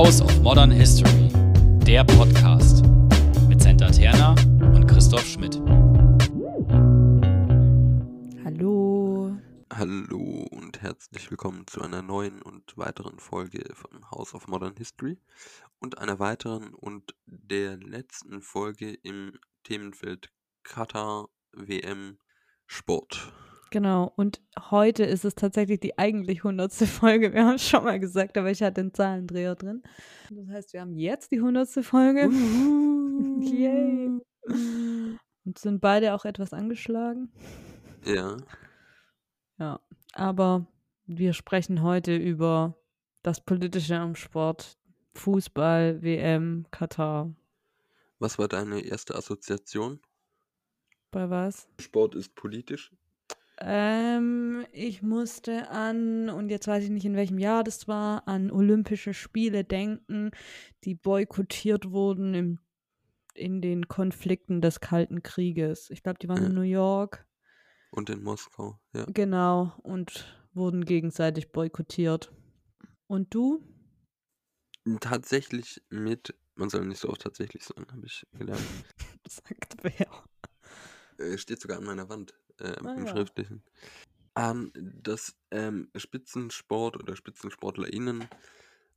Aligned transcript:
House 0.00 0.22
of 0.22 0.40
Modern 0.40 0.70
History, 0.70 1.28
der 1.86 2.04
Podcast 2.04 2.82
mit 3.50 3.60
Senta 3.60 3.90
Terna 3.90 4.30
und 4.74 4.86
Christoph 4.86 5.26
Schmidt. 5.26 5.60
Hallo. 8.42 9.36
Hallo 9.70 10.46
und 10.52 10.80
herzlich 10.80 11.30
willkommen 11.30 11.66
zu 11.66 11.82
einer 11.82 12.00
neuen 12.00 12.40
und 12.40 12.78
weiteren 12.78 13.18
Folge 13.18 13.62
von 13.74 14.10
House 14.10 14.32
of 14.32 14.48
Modern 14.48 14.74
History 14.74 15.18
und 15.80 15.98
einer 15.98 16.18
weiteren 16.18 16.72
und 16.72 17.14
der 17.26 17.76
letzten 17.76 18.40
Folge 18.40 18.94
im 19.02 19.38
Themenfeld 19.64 20.30
Katar 20.62 21.28
WM 21.52 22.16
Sport. 22.66 23.34
Genau, 23.70 24.12
und 24.16 24.40
heute 24.70 25.04
ist 25.04 25.24
es 25.24 25.36
tatsächlich 25.36 25.78
die 25.78 25.96
eigentlich 25.96 26.42
hundertste 26.42 26.86
Folge. 26.86 27.32
Wir 27.32 27.46
haben 27.46 27.54
es 27.54 27.68
schon 27.68 27.84
mal 27.84 28.00
gesagt, 28.00 28.36
aber 28.36 28.50
ich 28.50 28.62
hatte 28.62 28.80
einen 28.80 28.92
Zahlendreher 28.92 29.54
drin. 29.54 29.84
Das 30.28 30.48
heißt, 30.48 30.72
wir 30.72 30.80
haben 30.80 30.96
jetzt 30.96 31.30
die 31.30 31.40
hundertste 31.40 31.84
Folge. 31.84 32.22
Yay. 33.40 34.20
Und 35.44 35.58
sind 35.58 35.80
beide 35.80 36.14
auch 36.14 36.24
etwas 36.24 36.52
angeschlagen. 36.52 37.32
Ja. 38.04 38.38
Ja, 39.58 39.80
aber 40.14 40.66
wir 41.06 41.32
sprechen 41.32 41.82
heute 41.82 42.16
über 42.16 42.76
das 43.22 43.40
Politische 43.40 43.96
am 43.96 44.16
Sport, 44.16 44.78
Fußball, 45.14 46.02
WM, 46.02 46.66
Katar. 46.72 47.32
Was 48.18 48.36
war 48.36 48.48
deine 48.48 48.80
erste 48.80 49.14
Assoziation? 49.14 50.00
Bei 51.12 51.30
was? 51.30 51.68
Sport 51.78 52.14
ist 52.16 52.34
politisch. 52.34 52.92
Ähm, 53.62 54.64
ich 54.72 55.02
musste 55.02 55.68
an, 55.70 56.30
und 56.30 56.48
jetzt 56.48 56.66
weiß 56.66 56.84
ich 56.84 56.90
nicht, 56.90 57.04
in 57.04 57.14
welchem 57.16 57.38
Jahr 57.38 57.62
das 57.62 57.86
war, 57.88 58.26
an 58.26 58.50
Olympische 58.50 59.12
Spiele 59.12 59.64
denken, 59.64 60.30
die 60.84 60.94
boykottiert 60.94 61.90
wurden 61.90 62.34
im, 62.34 62.58
in 63.34 63.60
den 63.60 63.86
Konflikten 63.88 64.60
des 64.62 64.80
Kalten 64.80 65.22
Krieges. 65.22 65.90
Ich 65.90 66.02
glaube, 66.02 66.18
die 66.18 66.28
waren 66.28 66.42
Ja. 66.42 66.48
in 66.48 66.54
New 66.54 66.62
York. 66.62 67.26
Und 67.90 68.08
in 68.08 68.22
Moskau, 68.22 68.78
ja. 68.94 69.04
Genau, 69.12 69.74
und 69.82 70.36
wurden 70.54 70.84
gegenseitig 70.84 71.52
boykottiert. 71.52 72.32
Und 73.08 73.34
du? 73.34 73.62
Tatsächlich 75.00 75.82
mit, 75.90 76.34
man 76.54 76.70
soll 76.70 76.86
nicht 76.86 77.00
so 77.00 77.08
oft 77.10 77.20
tatsächlich 77.20 77.64
sagen, 77.64 77.86
habe 77.90 78.06
ich 78.06 78.26
gelernt. 78.32 78.62
Sagt 79.28 79.76
wer? 79.82 80.06
Äh, 81.18 81.36
steht 81.36 81.60
sogar 81.60 81.78
an 81.78 81.84
meiner 81.84 82.08
Wand, 82.08 82.32
äh, 82.60 82.76
Ah, 82.84 82.94
im 82.94 83.06
ja. 83.06 83.06
Schriftlichen. 83.06 83.64
An 84.34 84.72
das 84.74 85.36
ähm, 85.50 85.90
Spitzensport 85.96 86.96
oder 86.98 87.16
SpitzensportlerInnen 87.16 88.28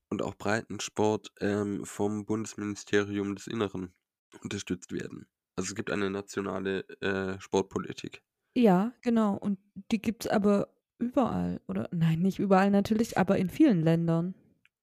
und 0.10 0.22
auch 0.22 0.36
Breitensport 0.36 1.32
ähm, 1.42 1.86
vom 1.86 2.26
Bundesministerium 2.26 3.36
des 3.36 3.48
Inneren 3.48 3.94
unterstützt 4.42 4.92
werden. 4.92 5.28
Also 5.58 5.70
es 5.72 5.76
gibt 5.76 5.92
eine 5.92 6.10
nationale 6.10 6.88
äh, 7.02 7.40
Sportpolitik. 7.42 8.24
Ja, 8.56 8.94
genau. 9.02 9.36
Und 9.36 9.60
die 9.92 10.02
gibt 10.02 10.26
es 10.26 10.32
aber 10.32 10.70
überall. 11.00 11.62
Oder 11.68 11.90
nein, 11.92 12.20
nicht 12.20 12.40
überall 12.40 12.70
natürlich, 12.72 13.18
aber 13.18 13.38
in 13.38 13.50
vielen 13.50 13.82
Ländern. 13.82 14.36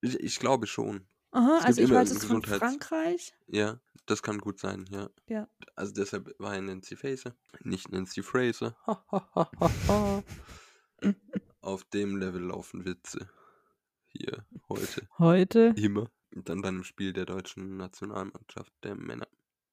Ich, 0.03 0.19
ich 0.21 0.39
glaube 0.39 0.67
schon. 0.67 1.07
Aha, 1.33 1.59
Es 1.61 1.65
also 1.65 1.83
ich 1.83 1.91
weiß 1.91 2.11
es 2.11 2.25
von 2.25 2.43
Frankreich. 2.43 3.33
Ja, 3.47 3.79
das 4.07 4.23
kann 4.23 4.39
gut 4.39 4.59
sein, 4.59 4.87
ja. 4.91 5.09
Ja. 5.29 5.49
Also 5.77 5.93
deshalb 5.93 6.35
war 6.39 6.55
ja 6.55 6.61
Nancy 6.61 6.97
Faeser, 6.97 7.35
nicht 7.63 7.93
Nancy 7.93 8.23
Fraser. 8.23 8.77
Auf 11.61 11.85
dem 11.85 12.17
Level 12.17 12.43
laufen 12.43 12.85
Witze. 12.85 13.29
Hier, 14.09 14.45
heute. 14.69 15.07
Heute. 15.19 15.75
Immer. 15.77 16.11
Und 16.35 16.49
dann 16.49 16.63
bei 16.63 16.69
einem 16.69 16.85
Spiel 16.85 17.13
der 17.13 17.27
deutschen 17.27 17.77
Nationalmannschaft 17.77 18.73
der 18.83 18.97
Männer. 18.97 19.29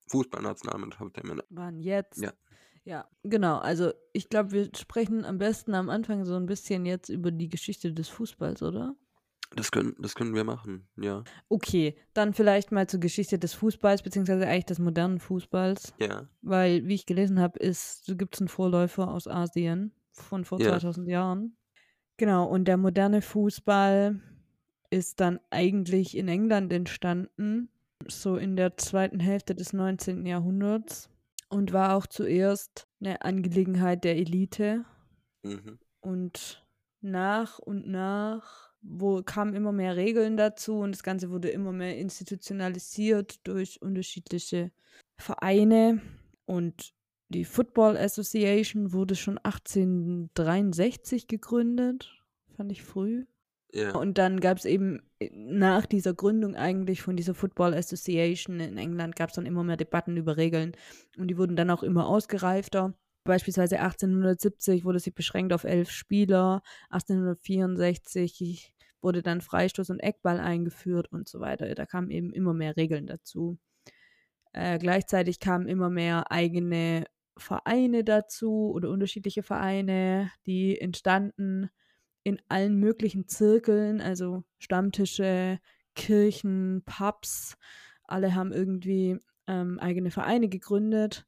Fußballnationalmannschaft 0.10 1.16
der 1.16 1.26
Männer. 1.26 1.44
Wann 1.50 1.80
jetzt? 1.80 2.20
Ja. 2.22 2.34
Ja, 2.86 3.10
genau. 3.24 3.58
Also 3.58 3.92
ich 4.14 4.30
glaube, 4.30 4.52
wir 4.52 4.70
sprechen 4.74 5.26
am 5.26 5.38
besten 5.38 5.74
am 5.74 5.90
Anfang 5.90 6.24
so 6.24 6.36
ein 6.36 6.46
bisschen 6.46 6.86
jetzt 6.86 7.10
über 7.10 7.32
die 7.32 7.50
Geschichte 7.50 7.92
des 7.92 8.08
Fußballs, 8.08 8.64
oder? 8.64 8.96
Das 9.56 9.72
können, 9.72 9.96
das 10.00 10.14
können 10.14 10.36
wir 10.36 10.44
machen, 10.44 10.88
ja. 10.98 11.24
Okay, 11.48 11.96
dann 12.14 12.34
vielleicht 12.34 12.72
mal 12.72 12.88
zur 12.88 13.00
Geschichte 13.00 13.40
des 13.40 13.54
Fußballs, 13.54 14.04
beziehungsweise 14.04 14.46
eigentlich 14.46 14.66
des 14.66 14.80
modernen 14.80 15.20
Fußballs. 15.20 15.94
Ja. 16.00 16.28
Weil, 16.42 16.86
wie 16.88 16.96
ich 16.96 17.06
gelesen 17.06 17.40
habe, 17.40 17.60
gibt 17.60 18.36
es 18.36 18.42
einen 18.42 18.50
Vorläufer 18.50 19.10
aus 19.10 19.28
Asien 19.28 19.94
von 20.12 20.44
vor 20.44 20.60
Ja. 20.60 20.72
2000 20.72 21.08
Jahren. 21.08 21.56
Genau, 22.18 22.46
und 22.46 22.66
der 22.66 22.78
moderne 22.78 23.22
Fußball 23.22 24.20
ist 24.90 25.20
dann 25.20 25.40
eigentlich 25.50 26.18
in 26.18 26.28
England 26.28 26.74
entstanden, 26.74 27.70
so 28.08 28.38
in 28.38 28.56
der 28.56 28.78
zweiten 28.78 29.20
Hälfte 29.20 29.56
des 29.56 29.74
19. 29.74 30.26
Jahrhunderts 30.26 31.10
und 31.50 31.74
war 31.74 31.96
auch 31.96 32.08
zuerst 32.08 32.88
eine 33.00 33.22
Angelegenheit 33.22 34.04
der 34.04 34.18
Elite. 34.18 34.86
Mhm. 35.44 35.80
Und 36.02 36.66
nach 37.02 37.60
und 37.60 37.88
nach 37.88 38.67
wo 38.90 39.22
kamen 39.22 39.54
immer 39.54 39.72
mehr 39.72 39.96
Regeln 39.96 40.38
dazu 40.38 40.80
und 40.80 40.92
das 40.94 41.04
Ganze 41.04 41.30
wurde 41.30 41.50
immer 41.50 41.72
mehr 41.72 41.98
institutionalisiert 41.98 43.46
durch 43.46 43.82
unterschiedliche 43.82 44.72
Vereine. 45.18 46.02
Und 46.46 46.94
die 47.30 47.44
Football 47.44 47.98
Association 47.98 48.94
wurde 48.94 49.16
schon 49.16 49.38
1863 49.40 51.28
gegründet. 51.28 52.24
Fand 52.56 52.72
ich 52.72 52.84
früh. 52.84 53.26
Ja. 53.74 53.94
Und 53.96 54.18
dann 54.18 54.40
gab 54.40 54.58
es 54.58 54.66
eben 54.66 55.02
äh, 55.20 55.30
nach 55.34 55.86
dieser 55.86 56.14
Gründung 56.14 56.56
eigentlich 56.56 57.02
von 57.02 57.18
dieser 57.18 57.34
Football 57.34 57.74
Association 57.74 58.62
in 58.62 58.78
England 58.78 59.18
gab 59.18 59.30
es 59.30 59.36
dann 59.36 59.46
immer 59.46 59.64
mehr 59.64 59.76
Debatten 59.76 60.16
über 60.16 60.38
Regeln 60.38 60.72
und 61.18 61.28
die 61.28 61.38
wurden 61.38 61.58
dann 61.58 61.70
auch 61.70 61.84
immer 61.84 62.08
ausgereifter. 62.08 62.94
Beispielsweise 63.26 63.80
1870 63.80 64.86
wurde 64.86 65.00
sie 65.00 65.12
beschränkt 65.12 65.52
auf 65.52 65.66
elf 65.66 65.92
Spieler, 65.92 66.62
1864 66.92 68.74
wurde 69.02 69.22
dann 69.22 69.42
Freistoß 69.42 69.90
und 69.92 70.00
Eckball 70.00 70.40
eingeführt 70.40 71.12
und 71.12 71.28
so 71.30 71.40
weiter. 71.40 71.74
Da 71.76 71.86
kamen 71.86 72.12
eben 72.12 72.34
immer 72.34 72.54
mehr 72.54 72.76
Regeln 72.78 73.08
dazu. 73.08 73.58
Äh, 74.54 74.80
gleichzeitig 74.80 75.40
kamen 75.40 75.68
immer 75.68 75.90
mehr 75.90 76.32
eigene 76.32 77.06
Vereine 77.38 78.04
dazu 78.04 78.72
oder 78.74 78.90
unterschiedliche 78.90 79.44
Vereine, 79.44 80.32
die 80.46 80.80
entstanden 80.80 81.70
in 82.24 82.42
allen 82.50 82.80
möglichen 82.80 83.28
Zirkeln, 83.28 84.02
also 84.02 84.44
Stammtische, 84.60 85.60
Kirchen, 85.96 86.84
Pubs, 86.86 87.58
alle 88.04 88.36
haben 88.36 88.52
irgendwie 88.52 89.20
ähm, 89.48 89.80
eigene 89.80 90.12
Vereine 90.12 90.50
gegründet. 90.50 91.26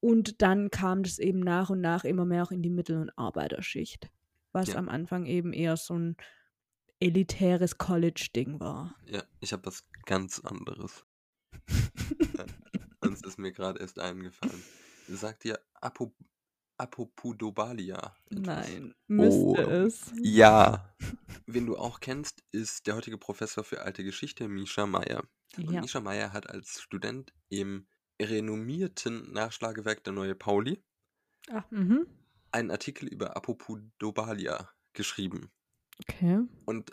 Und 0.00 0.42
dann 0.42 0.70
kam 0.70 1.04
das 1.04 1.18
eben 1.18 1.40
nach 1.40 1.70
und 1.70 1.80
nach 1.80 2.04
immer 2.04 2.24
mehr 2.24 2.42
auch 2.44 2.50
in 2.50 2.62
die 2.62 2.70
Mittel- 2.70 3.00
und 3.00 3.16
Arbeiterschicht, 3.16 4.10
was 4.52 4.72
Ja. 4.72 4.78
am 4.78 4.88
Anfang 4.88 5.26
eben 5.26 5.52
eher 5.52 5.76
so 5.76 5.94
ein 5.94 6.16
elitäres 7.02 7.78
College-Ding 7.78 8.60
war. 8.60 8.94
Ja, 9.06 9.22
ich 9.40 9.52
habe 9.52 9.66
was 9.66 9.84
ganz 10.06 10.40
anderes. 10.40 11.04
Sonst 13.02 13.26
ist 13.26 13.38
mir 13.38 13.52
gerade 13.52 13.80
erst 13.80 13.98
eingefallen. 13.98 14.62
Sagt 15.08 15.44
dir 15.44 15.58
Apo, 15.74 16.14
Apopudobalia 16.78 18.14
etwas? 18.30 18.46
Nein, 18.46 18.94
müsste 19.08 19.66
Oh. 19.66 19.70
es. 19.70 20.12
Ja. 20.22 20.94
Wen 21.46 21.66
du 21.66 21.76
auch 21.76 22.00
kennst, 22.00 22.42
ist 22.52 22.86
der 22.86 22.96
heutige 22.96 23.18
Professor 23.18 23.64
für 23.64 23.82
alte 23.82 24.04
Geschichte, 24.04 24.48
Misha 24.48 24.86
Meyer. 24.86 25.24
Und 25.56 25.70
Ja. 25.70 25.80
Misha 25.80 26.00
Meyer 26.00 26.32
hat 26.32 26.48
als 26.48 26.80
Student 26.80 27.32
im 27.50 27.86
renommierten 28.20 29.32
Nachschlagewerk 29.32 30.04
der 30.04 30.12
Neue 30.12 30.34
Pauli 30.34 30.82
Ach, 31.50 31.68
mhm. 31.70 32.06
einen 32.52 32.70
Artikel 32.70 33.08
über 33.08 33.36
Apopudobalia 33.36 34.70
geschrieben. 34.92 35.50
Okay. 36.08 36.40
Und 36.64 36.92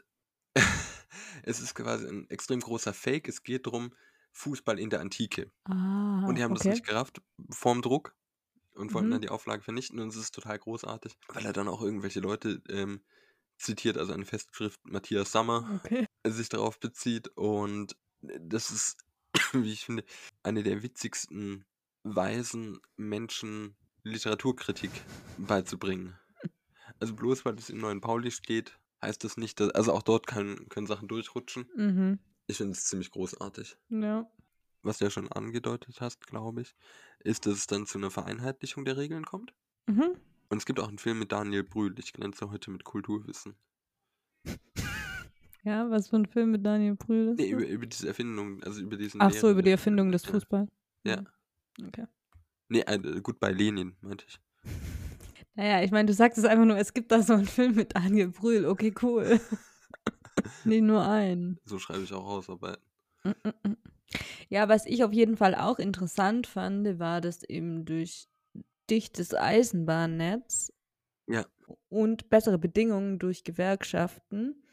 es 1.43 1.59
ist 1.61 1.75
quasi 1.75 2.07
ein 2.07 2.29
extrem 2.29 2.59
großer 2.59 2.93
Fake. 2.93 3.27
Es 3.27 3.43
geht 3.43 3.65
darum, 3.67 3.93
Fußball 4.33 4.79
in 4.79 4.89
der 4.89 5.01
Antike. 5.01 5.51
Ah, 5.65 6.25
Und 6.27 6.37
die 6.37 6.43
haben 6.43 6.53
das 6.53 6.61
okay. 6.63 6.71
nicht 6.71 6.85
gerafft 6.85 7.21
vorm 7.51 7.81
Druck 7.81 8.15
und 8.75 8.93
wollten 8.93 9.09
Mhm. 9.09 9.13
dann 9.13 9.21
die 9.21 9.29
Auflage 9.29 9.63
vernichten. 9.63 9.99
Und 9.99 10.09
es 10.09 10.15
ist 10.17 10.33
total 10.35 10.59
großartig, 10.59 11.13
weil 11.29 11.45
er 11.45 11.53
dann 11.53 11.67
auch 11.67 11.81
irgendwelche 11.81 12.19
Leute 12.19 12.61
ähm, 12.69 13.01
zitiert, 13.57 13.97
also 13.97 14.13
eine 14.13 14.25
Festschrift 14.25 14.79
Matthias 14.85 15.31
Sammer 15.31 15.81
Okay. 15.83 16.05
sich 16.25 16.49
darauf 16.49 16.79
bezieht. 16.79 17.29
Und 17.35 17.95
das 18.21 18.71
ist, 18.71 18.97
wie 19.53 19.71
ich 19.73 19.85
finde, 19.85 20.05
eine 20.43 20.63
der 20.63 20.83
witzigsten 20.83 21.65
Weisen, 22.03 22.79
Menschen 22.97 23.75
Literaturkritik 24.03 24.91
beizubringen. 25.37 26.17
Also 26.99 27.13
bloß 27.15 27.45
weil 27.45 27.55
es 27.57 27.69
im 27.69 27.77
neuen 27.79 28.01
Pauli 28.01 28.31
steht, 28.31 28.78
heißt 29.01 29.23
das 29.23 29.37
nicht, 29.37 29.59
dass, 29.59 29.69
also 29.71 29.93
auch 29.93 30.03
dort 30.03 30.27
kann, 30.27 30.67
können 30.69 30.87
Sachen 30.87 31.07
durchrutschen. 31.07 31.69
Mhm. 31.75 32.19
Ich 32.47 32.57
finde 32.57 32.73
es 32.73 32.85
ziemlich 32.85 33.11
großartig. 33.11 33.77
Ja. 33.89 34.29
Was 34.81 34.97
du 34.97 35.05
ja 35.05 35.11
schon 35.11 35.31
angedeutet 35.31 36.01
hast, 36.01 36.25
glaube 36.25 36.61
ich, 36.61 36.75
ist, 37.19 37.45
dass 37.45 37.53
es 37.53 37.67
dann 37.67 37.85
zu 37.85 37.97
einer 37.97 38.11
Vereinheitlichung 38.11 38.85
der 38.85 38.97
Regeln 38.97 39.25
kommt. 39.25 39.53
Mhm. 39.87 40.15
Und 40.49 40.57
es 40.57 40.65
gibt 40.65 40.79
auch 40.79 40.87
einen 40.87 40.97
Film 40.97 41.19
mit 41.19 41.31
Daniel 41.31 41.63
Brühl. 41.63 41.93
Ich 41.99 42.13
glänze 42.13 42.49
heute 42.49 42.71
mit 42.71 42.83
Kulturwissen. 42.83 43.55
Ja, 45.63 45.89
was 45.89 46.07
für 46.07 46.15
ein 46.15 46.25
Film 46.25 46.51
mit 46.51 46.65
Daniel 46.65 46.95
Brühl 46.95 47.29
ist 47.29 47.39
Nee, 47.39 47.51
über, 47.51 47.67
über 47.67 47.85
diese 47.85 48.07
Erfindung, 48.07 48.63
also 48.63 48.81
über 48.81 48.95
diesen 48.95 49.21
Ach 49.21 49.31
so, 49.31 49.51
über 49.51 49.61
die 49.61 49.71
Erfindung 49.71 50.11
des 50.11 50.23
ja. 50.23 50.31
Fußballs. 50.31 50.69
Ja. 51.03 51.21
Mhm. 51.77 51.87
Okay. 51.87 52.05
Nee, 52.69 52.81
äh, 52.81 53.21
gut 53.21 53.39
bei 53.39 53.51
Lenin, 53.51 53.95
meinte 54.01 54.25
ich. 54.27 54.39
Naja, 55.59 55.83
ich 55.83 55.91
meine, 55.91 56.05
du 56.05 56.13
sagst 56.13 56.37
es 56.37 56.45
einfach 56.45 56.63
nur, 56.63 56.77
es 56.77 56.93
gibt 56.93 57.11
da 57.11 57.21
so 57.21 57.33
einen 57.33 57.45
Film 57.45 57.75
mit 57.75 57.93
Daniel 57.93 58.29
Brühl. 58.29 58.65
Okay, 58.65 58.93
cool. 59.01 59.41
Nicht 60.63 60.83
nur 60.83 61.05
einen. 61.05 61.59
So 61.65 61.79
schreibe 61.79 62.03
ich 62.03 62.13
auch 62.13 62.25
Hausarbeiten. 62.25 62.81
Mm, 63.25 63.29
mm, 63.43 63.69
mm. 63.71 63.77
Ja, 64.47 64.69
was 64.69 64.85
ich 64.85 65.03
auf 65.03 65.11
jeden 65.11 65.35
Fall 65.35 65.55
auch 65.55 65.77
interessant 65.77 66.47
fand, 66.47 66.97
war, 66.97 67.19
dass 67.19 67.43
eben 67.43 67.83
durch 67.83 68.29
dichtes 68.89 69.33
Eisenbahnnetz 69.33 70.71
Ja. 71.27 71.45
und 71.89 72.29
bessere 72.29 72.57
Bedingungen 72.57 73.19
durch 73.19 73.43
Gewerkschaften 73.43 74.63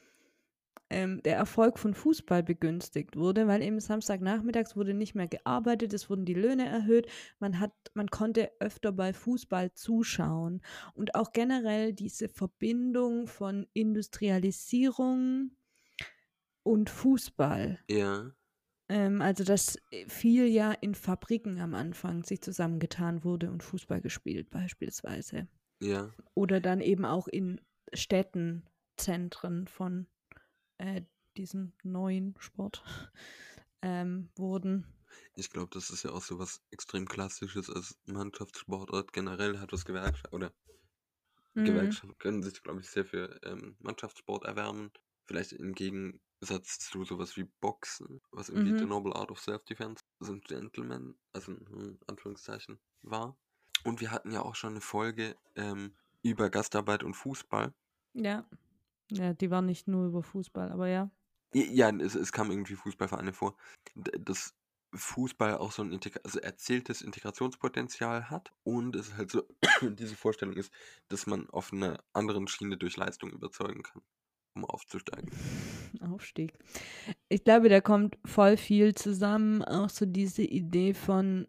ähm, 0.90 1.22
der 1.24 1.36
Erfolg 1.36 1.78
von 1.78 1.94
Fußball 1.94 2.42
begünstigt 2.42 3.16
wurde, 3.16 3.46
weil 3.48 3.62
eben 3.62 3.80
Samstagnachmittags 3.80 4.76
wurde 4.76 4.94
nicht 4.94 5.14
mehr 5.14 5.26
gearbeitet, 5.28 5.92
es 5.92 6.08
wurden 6.08 6.24
die 6.24 6.34
Löhne 6.34 6.66
erhöht, 6.66 7.08
man 7.40 7.58
hat, 7.60 7.72
man 7.94 8.08
konnte 8.08 8.52
öfter 8.60 8.92
bei 8.92 9.12
Fußball 9.12 9.72
zuschauen 9.74 10.62
und 10.94 11.14
auch 11.14 11.32
generell 11.32 11.92
diese 11.92 12.28
Verbindung 12.28 13.26
von 13.26 13.66
Industrialisierung 13.72 15.50
und 16.62 16.90
Fußball. 16.90 17.80
Ja, 17.88 18.32
Ähm, 18.88 19.20
also, 19.20 19.44
dass 19.44 19.78
viel 20.06 20.46
ja 20.46 20.72
in 20.72 20.94
Fabriken 20.94 21.60
am 21.60 21.74
Anfang 21.74 22.22
sich 22.24 22.40
zusammengetan 22.42 23.24
wurde 23.24 23.50
und 23.50 23.62
Fußball 23.62 24.00
gespielt, 24.00 24.50
beispielsweise. 24.50 25.48
ja. 25.80 26.14
Oder 26.34 26.60
dann 26.60 26.80
eben 26.80 27.04
auch 27.04 27.28
in 27.28 27.60
Städten, 27.92 28.64
Zentren 28.96 29.66
von 29.68 30.06
äh, 30.78 31.02
diesem 31.36 31.72
neuen 31.82 32.34
Sport 32.38 32.82
ähm, 33.82 34.28
wurden. 34.36 34.86
Ich 35.34 35.50
glaube, 35.50 35.70
das 35.72 35.90
ist 35.90 36.02
ja 36.02 36.10
auch 36.10 36.22
so 36.22 36.38
was 36.38 36.62
extrem 36.70 37.06
Klassisches 37.06 37.70
als 37.70 37.96
Mannschaftssportart. 38.06 39.12
Generell 39.12 39.58
hat 39.60 39.72
was 39.72 39.84
Gewerkschaft 39.84 40.32
oder 40.32 40.52
Mhm. 41.54 41.64
Gewerkschaften 41.64 42.18
können 42.18 42.42
sich, 42.42 42.62
glaube 42.62 42.80
ich, 42.80 42.88
sehr 42.88 43.04
für 43.04 43.40
ähm, 43.44 43.76
Mannschaftssport 43.80 44.44
erwärmen. 44.44 44.92
Vielleicht 45.26 45.52
im 45.52 45.74
Gegensatz 45.74 46.78
zu 46.78 47.04
sowas 47.04 47.36
wie 47.36 47.44
Boxen, 47.44 48.20
was 48.30 48.48
irgendwie 48.48 48.74
Mhm. 48.74 48.78
The 48.78 48.86
Noble 48.86 49.14
Art 49.14 49.30
of 49.30 49.40
Self-Defense, 49.40 50.04
so 50.20 50.32
ein 50.32 50.40
Gentleman, 50.42 51.16
also 51.32 51.52
in 51.52 51.66
hm, 51.68 51.98
Anführungszeichen, 52.06 52.78
war. 53.02 53.36
Und 53.84 54.00
wir 54.00 54.10
hatten 54.10 54.30
ja 54.32 54.42
auch 54.42 54.54
schon 54.54 54.70
eine 54.70 54.80
Folge 54.80 55.36
ähm, 55.56 55.96
über 56.22 56.50
Gastarbeit 56.50 57.02
und 57.02 57.14
Fußball. 57.14 57.74
Ja. 58.14 58.44
Ja, 59.10 59.34
die 59.34 59.50
war 59.50 59.62
nicht 59.62 59.88
nur 59.88 60.06
über 60.06 60.22
Fußball, 60.22 60.70
aber 60.72 60.88
ja. 60.88 61.10
Ja, 61.54 61.90
es, 61.90 62.14
es 62.14 62.32
kam 62.32 62.50
irgendwie 62.50 62.74
Fußballvereine 62.74 63.32
vor, 63.32 63.56
d- 63.94 64.12
dass 64.20 64.54
Fußball 64.94 65.58
auch 65.58 65.72
so 65.72 65.82
ein 65.82 65.92
Integra 65.92 66.20
also 66.24 66.38
erzähltes 66.40 67.02
Integrationspotenzial 67.02 68.30
hat 68.30 68.52
und 68.62 68.96
es 68.96 69.14
halt 69.16 69.30
so 69.30 69.42
diese 69.82 70.16
Vorstellung 70.16 70.54
ist, 70.56 70.72
dass 71.08 71.26
man 71.26 71.48
auf 71.50 71.72
einer 71.72 72.02
anderen 72.12 72.46
Schiene 72.48 72.76
durch 72.76 72.96
Leistung 72.96 73.30
überzeugen 73.32 73.82
kann, 73.82 74.02
um 74.54 74.64
aufzusteigen. 74.64 75.30
Aufstieg. 76.00 76.58
Ich 77.28 77.44
glaube, 77.44 77.68
da 77.68 77.80
kommt 77.80 78.18
voll 78.24 78.56
viel 78.56 78.94
zusammen. 78.94 79.62
Auch 79.64 79.90
so 79.90 80.06
diese 80.06 80.42
Idee 80.42 80.94
von 80.94 81.48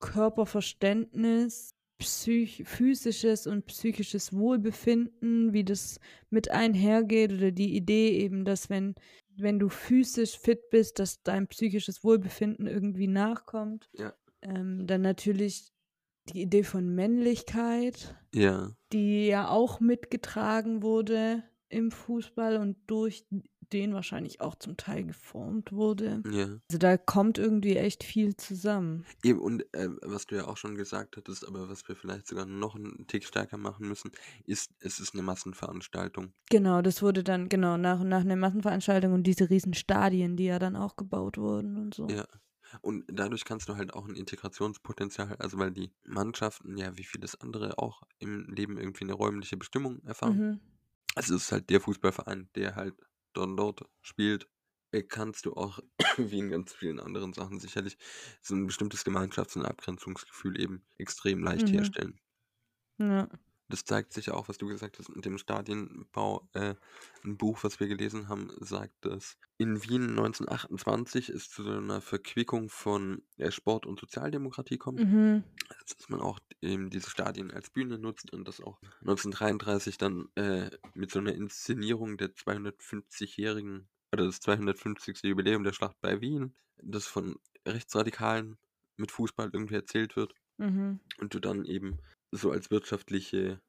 Körperverständnis, 0.00 1.75
psych 1.98 2.62
physisches 2.66 3.46
und 3.46 3.66
psychisches 3.66 4.32
Wohlbefinden, 4.32 5.52
wie 5.52 5.64
das 5.64 6.00
mit 6.30 6.50
einhergeht. 6.50 7.32
Oder 7.32 7.50
die 7.50 7.74
Idee 7.76 8.18
eben, 8.18 8.44
dass 8.44 8.68
wenn, 8.70 8.94
wenn 9.36 9.58
du 9.58 9.68
physisch 9.68 10.38
fit 10.38 10.70
bist, 10.70 10.98
dass 10.98 11.22
dein 11.22 11.46
psychisches 11.48 12.04
Wohlbefinden 12.04 12.66
irgendwie 12.66 13.08
nachkommt. 13.08 13.88
Ja. 13.94 14.14
Ähm, 14.42 14.86
dann 14.86 15.00
natürlich 15.00 15.72
die 16.28 16.42
Idee 16.42 16.64
von 16.64 16.94
Männlichkeit 16.94 18.16
Ja, 18.34 18.70
die 18.92 19.26
ja 19.26 19.48
auch 19.48 19.80
mitgetragen 19.80 20.82
wurde 20.82 21.44
im 21.68 21.90
Fußball 21.90 22.56
und 22.58 22.76
durch 22.86 23.26
den 23.72 23.94
wahrscheinlich 23.94 24.40
auch 24.40 24.54
zum 24.54 24.76
Teil 24.76 25.04
geformt 25.04 25.72
wurde. 25.72 26.22
ja. 26.30 26.44
Also 26.68 26.78
da 26.78 26.96
kommt 26.96 27.38
irgendwie 27.38 27.76
echt 27.76 28.04
viel 28.04 28.36
zusammen. 28.36 29.04
Eben, 29.22 29.40
und 29.40 29.62
äh, 29.74 29.88
was 30.02 30.26
du 30.26 30.36
ja 30.36 30.46
auch 30.46 30.56
schon 30.56 30.76
gesagt 30.76 31.16
hattest, 31.16 31.46
aber 31.46 31.68
was 31.68 31.86
wir 31.88 31.96
vielleicht 31.96 32.26
sogar 32.26 32.46
noch 32.46 32.74
einen 32.74 33.06
Tick 33.06 33.24
stärker 33.24 33.56
machen 33.56 33.88
müssen, 33.88 34.12
ist, 34.44 34.72
es 34.80 35.00
ist 35.00 35.14
eine 35.14 35.22
Massenveranstaltung. 35.22 36.32
Genau, 36.50 36.82
das 36.82 37.02
wurde 37.02 37.24
dann 37.24 37.48
genau 37.48 37.76
nach 37.76 38.00
und 38.00 38.08
nach 38.08 38.20
eine 38.20 38.36
Massenveranstaltung 38.36 39.12
und 39.12 39.24
diese 39.24 39.50
riesen 39.50 39.74
Stadien, 39.74 40.36
die 40.36 40.44
ja 40.44 40.58
dann 40.58 40.76
auch 40.76 40.96
gebaut 40.96 41.38
wurden 41.38 41.76
und 41.76 41.94
so. 41.94 42.08
Ja. 42.08 42.26
Und 42.80 43.04
dadurch 43.08 43.44
kannst 43.44 43.68
du 43.68 43.76
halt 43.76 43.94
auch 43.94 44.06
ein 44.06 44.16
Integrationspotenzial, 44.16 45.36
also 45.38 45.58
weil 45.58 45.70
die 45.70 45.92
Mannschaften, 46.04 46.76
ja, 46.76 46.96
wie 46.96 47.04
vieles 47.04 47.40
andere 47.40 47.78
auch 47.78 48.02
im 48.18 48.46
Leben 48.48 48.76
irgendwie 48.76 49.04
eine 49.04 49.12
räumliche 49.12 49.56
Bestimmung 49.56 50.02
erfahren. 50.04 50.38
Mhm. 50.38 50.60
Also 51.14 51.34
es 51.34 51.44
ist 51.44 51.52
halt 51.52 51.70
der 51.70 51.80
Fußballverein, 51.80 52.48
der 52.54 52.76
halt 52.76 52.94
und 53.38 53.56
dort 53.56 53.82
spielt, 54.02 54.48
kannst 55.08 55.44
du 55.46 55.54
auch, 55.54 55.80
wie 56.16 56.38
in 56.38 56.50
ganz 56.50 56.72
vielen 56.72 57.00
anderen 57.00 57.32
Sachen 57.34 57.60
sicherlich, 57.60 57.98
so 58.42 58.54
ein 58.54 58.66
bestimmtes 58.66 59.04
Gemeinschafts- 59.04 59.56
und 59.58 59.66
Abgrenzungsgefühl 59.66 60.58
eben 60.60 60.86
extrem 60.98 61.42
leicht 61.44 61.72
Mhm. 61.72 61.72
herstellen. 61.72 62.20
Ja. 62.98 63.28
Das 63.68 63.84
zeigt 63.84 64.12
sich 64.12 64.26
ja 64.26 64.34
auch, 64.34 64.48
was 64.48 64.58
du 64.58 64.66
gesagt 64.66 64.98
hast, 64.98 65.14
mit 65.14 65.24
dem 65.24 65.38
Stadienbau. 65.38 66.48
Äh, 66.52 66.74
ein 67.24 67.36
Buch, 67.36 67.64
was 67.64 67.80
wir 67.80 67.88
gelesen 67.88 68.28
haben, 68.28 68.52
sagt, 68.60 69.04
dass 69.04 69.36
in 69.58 69.82
Wien 69.82 70.10
1928 70.10 71.30
es 71.30 71.50
zu 71.50 71.64
so 71.64 71.70
einer 71.70 72.00
Verquickung 72.00 72.68
von 72.68 73.22
äh, 73.38 73.50
Sport 73.50 73.86
und 73.86 73.98
Sozialdemokratie 73.98 74.78
kommt. 74.78 75.00
Mhm. 75.00 75.42
Dass 75.68 76.08
man 76.08 76.20
auch 76.20 76.38
eben 76.60 76.90
diese 76.90 77.10
Stadien 77.10 77.50
als 77.50 77.70
Bühne 77.70 77.98
nutzt 77.98 78.32
und 78.32 78.46
das 78.46 78.60
auch 78.60 78.80
1933 79.00 79.98
dann 79.98 80.28
äh, 80.36 80.70
mit 80.94 81.10
so 81.10 81.18
einer 81.18 81.34
Inszenierung 81.34 82.18
der 82.18 82.34
250-jährigen 82.34 83.88
oder 84.12 84.26
das 84.26 84.40
250. 84.40 85.22
Jubiläum 85.24 85.64
der 85.64 85.72
Schlacht 85.72 86.00
bei 86.00 86.20
Wien, 86.20 86.54
das 86.80 87.06
von 87.06 87.36
Rechtsradikalen 87.66 88.58
mit 88.96 89.10
Fußball 89.10 89.50
irgendwie 89.52 89.74
erzählt 89.74 90.14
wird 90.14 90.34
Mhm. 90.58 91.00
und 91.18 91.34
du 91.34 91.38
dann 91.38 91.64
eben 91.64 91.98
so 92.36 92.50
als 92.50 92.70
wirtschaftliche, 92.70 93.60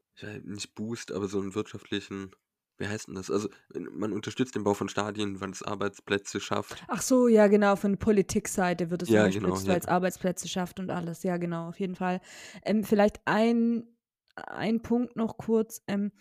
nicht 0.44 0.76
Boost, 0.76 1.12
aber 1.12 1.28
so 1.28 1.40
einen 1.40 1.56
wirtschaftlichen, 1.56 2.32
wie 2.78 2.88
heißt 2.88 3.08
denn 3.08 3.16
das? 3.16 3.32
Also 3.32 3.50
man 3.92 4.14
unterstützt 4.14 4.56
den 4.56 4.64
Bau 4.64 4.74
von 4.74 4.90
Stadien, 4.90 5.40
weil 5.42 5.52
es 5.52 5.64
Arbeitsplätze 5.64 6.40
schafft. 6.40 6.84
Ach 6.88 7.02
so, 7.02 7.28
ja, 7.28 7.48
genau, 7.48 7.76
von 7.76 7.94
der 7.94 7.98
Politikseite 8.00 8.90
wird 8.90 9.04
es 9.04 9.10
Ja, 9.10 9.24
unterstützt, 9.26 9.44
genau, 9.44 9.68
weil 9.68 9.74
ja. 9.74 9.78
es 9.78 9.88
Arbeitsplätze 9.88 10.48
schafft 10.48 10.80
und 10.80 10.90
alles. 10.90 11.24
Ja, 11.24 11.38
genau, 11.38 11.70
auf 11.70 11.80
jeden 11.80 11.96
Fall. 11.96 12.22
Ähm, 12.64 12.84
vielleicht 12.84 13.20
ein, 13.26 13.88
ein 14.36 14.82
Punkt 14.82 15.16
noch 15.16 15.38
kurz. 15.38 15.82
Ähm, 15.88 16.12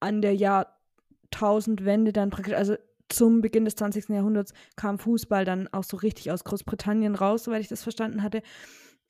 an 0.00 0.22
der 0.22 0.34
Jahrtausendwende 0.34 2.12
dann 2.12 2.30
praktisch, 2.30 2.54
also 2.54 2.76
zum 3.08 3.40
Beginn 3.40 3.64
des 3.64 3.74
20. 3.76 4.10
Jahrhunderts 4.10 4.52
kam 4.76 4.98
Fußball 4.98 5.44
dann 5.44 5.68
auch 5.68 5.84
so 5.84 5.96
richtig 5.96 6.30
aus 6.30 6.44
Großbritannien 6.44 7.14
raus, 7.14 7.44
soweit 7.44 7.62
ich 7.62 7.68
das 7.68 7.82
verstanden 7.82 8.22
hatte. 8.22 8.42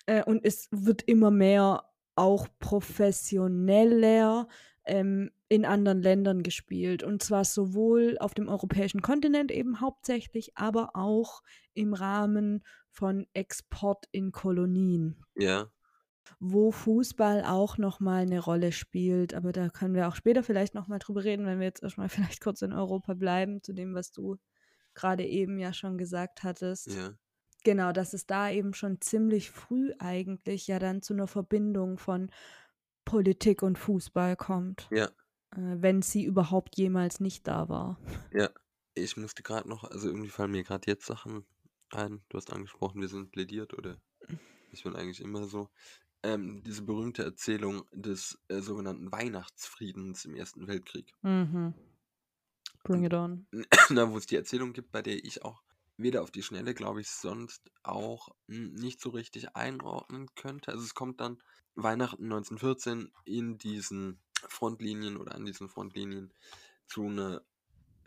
Äh, 0.06 0.22
und 0.24 0.44
es 0.44 0.68
wird 0.70 1.02
immer 1.02 1.30
mehr 1.30 1.84
auch 2.18 2.48
professioneller 2.58 4.48
ähm, 4.84 5.30
in 5.48 5.64
anderen 5.64 6.02
Ländern 6.02 6.42
gespielt. 6.42 7.02
Und 7.02 7.22
zwar 7.22 7.44
sowohl 7.44 8.16
auf 8.18 8.34
dem 8.34 8.48
europäischen 8.48 9.02
Kontinent 9.02 9.50
eben 9.50 9.80
hauptsächlich, 9.80 10.56
aber 10.56 10.90
auch 10.94 11.42
im 11.74 11.94
Rahmen 11.94 12.64
von 12.90 13.26
Export 13.34 14.06
in 14.10 14.32
Kolonien, 14.32 15.24
Ja, 15.36 15.70
wo 16.40 16.70
Fußball 16.72 17.44
auch 17.44 17.78
nochmal 17.78 18.22
eine 18.22 18.40
Rolle 18.40 18.72
spielt. 18.72 19.34
Aber 19.34 19.52
da 19.52 19.68
können 19.68 19.94
wir 19.94 20.08
auch 20.08 20.16
später 20.16 20.42
vielleicht 20.42 20.74
nochmal 20.74 20.98
drüber 20.98 21.24
reden, 21.24 21.46
wenn 21.46 21.60
wir 21.60 21.66
jetzt 21.66 21.82
erstmal 21.82 22.08
vielleicht 22.40 22.42
kurz 22.42 22.62
in 22.62 22.72
Europa 22.72 23.14
bleiben, 23.14 23.62
zu 23.62 23.72
dem, 23.72 23.94
was 23.94 24.10
du 24.10 24.36
gerade 24.94 25.24
eben 25.24 25.58
ja 25.58 25.72
schon 25.72 25.96
gesagt 25.96 26.42
hattest. 26.42 26.88
ja, 26.88 27.14
Genau, 27.64 27.92
dass 27.92 28.14
es 28.14 28.26
da 28.26 28.50
eben 28.50 28.72
schon 28.74 29.00
ziemlich 29.00 29.50
früh 29.50 29.92
eigentlich 29.98 30.66
ja 30.68 30.78
dann 30.78 31.02
zu 31.02 31.12
einer 31.12 31.26
Verbindung 31.26 31.98
von 31.98 32.30
Politik 33.04 33.62
und 33.62 33.78
Fußball 33.78 34.36
kommt, 34.36 34.88
ja, 34.90 35.06
äh, 35.52 35.76
wenn 35.78 36.02
sie 36.02 36.24
überhaupt 36.24 36.76
jemals 36.76 37.20
nicht 37.20 37.46
da 37.46 37.68
war. 37.68 37.98
ja. 38.32 38.50
Ich 38.94 39.16
musste 39.16 39.44
gerade 39.44 39.68
noch, 39.68 39.84
also 39.84 40.08
irgendwie 40.08 40.28
fallen 40.28 40.50
mir 40.50 40.64
gerade 40.64 40.90
jetzt 40.90 41.06
Sachen 41.06 41.46
ein. 41.90 42.20
Du 42.28 42.36
hast 42.36 42.52
angesprochen, 42.52 43.00
wir 43.00 43.06
sind 43.06 43.30
plädiert 43.30 43.72
oder 43.74 43.96
ich 44.72 44.82
bin 44.82 44.96
eigentlich 44.96 45.20
immer 45.20 45.44
so. 45.44 45.70
Ähm, 46.24 46.64
diese 46.64 46.82
berühmte 46.82 47.22
Erzählung 47.22 47.84
des 47.92 48.40
äh, 48.48 48.60
sogenannten 48.60 49.12
Weihnachtsfriedens 49.12 50.24
im 50.24 50.34
Ersten 50.34 50.66
Weltkrieg. 50.66 51.14
Mhm. 51.22 51.74
Bring 52.82 53.04
it 53.04 53.14
on. 53.14 53.46
da 53.90 54.10
wo 54.10 54.18
es 54.18 54.26
die 54.26 54.34
Erzählung 54.34 54.72
gibt, 54.72 54.90
bei 54.90 55.00
der 55.00 55.24
ich 55.24 55.44
auch 55.44 55.62
weder 55.98 56.22
auf 56.22 56.30
die 56.30 56.42
Schnelle, 56.42 56.74
glaube 56.74 57.00
ich, 57.00 57.10
sonst 57.10 57.70
auch 57.82 58.28
hm, 58.48 58.74
nicht 58.74 59.00
so 59.00 59.10
richtig 59.10 59.56
einordnen 59.56 60.28
könnte. 60.34 60.72
Also 60.72 60.84
es 60.84 60.94
kommt 60.94 61.20
dann 61.20 61.42
Weihnachten 61.74 62.28
1914 62.28 63.12
in 63.24 63.58
diesen 63.58 64.22
Frontlinien 64.48 65.16
oder 65.16 65.34
an 65.34 65.44
diesen 65.44 65.68
Frontlinien 65.68 66.32
zu 66.86 67.04
einer 67.06 67.42